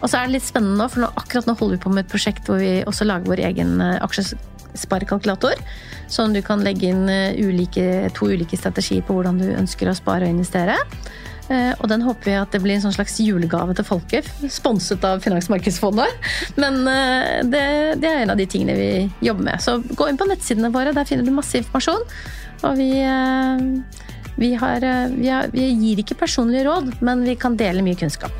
[0.00, 2.06] Og så er det litt spennende nå, for nå, akkurat nå holder vi på med
[2.06, 3.98] et prosjekt hvor vi også lager vår egen eh,
[4.70, 5.60] aksjesparekalkulator.
[6.10, 9.96] Sånn du kan legge inn eh, ulike, to ulike strategier på hvordan du ønsker å
[9.96, 10.76] spare og investere.
[11.50, 15.04] Eh, og den håper vi at det blir en sånn slags julegave til folket, sponset
[15.06, 16.30] av Finansmarkedsfondet.
[16.60, 17.64] Men eh, det,
[18.02, 18.90] det, er en av de tingene vi
[19.26, 19.62] jobber med.
[19.62, 22.06] Så gå inn på nettsidene våre, der finner du masse informasjon.
[22.60, 22.90] Og vi,
[24.36, 28.36] vi, har, vi, har, vi gir ikke personlige råd, men vi kan dele mye kunnskap.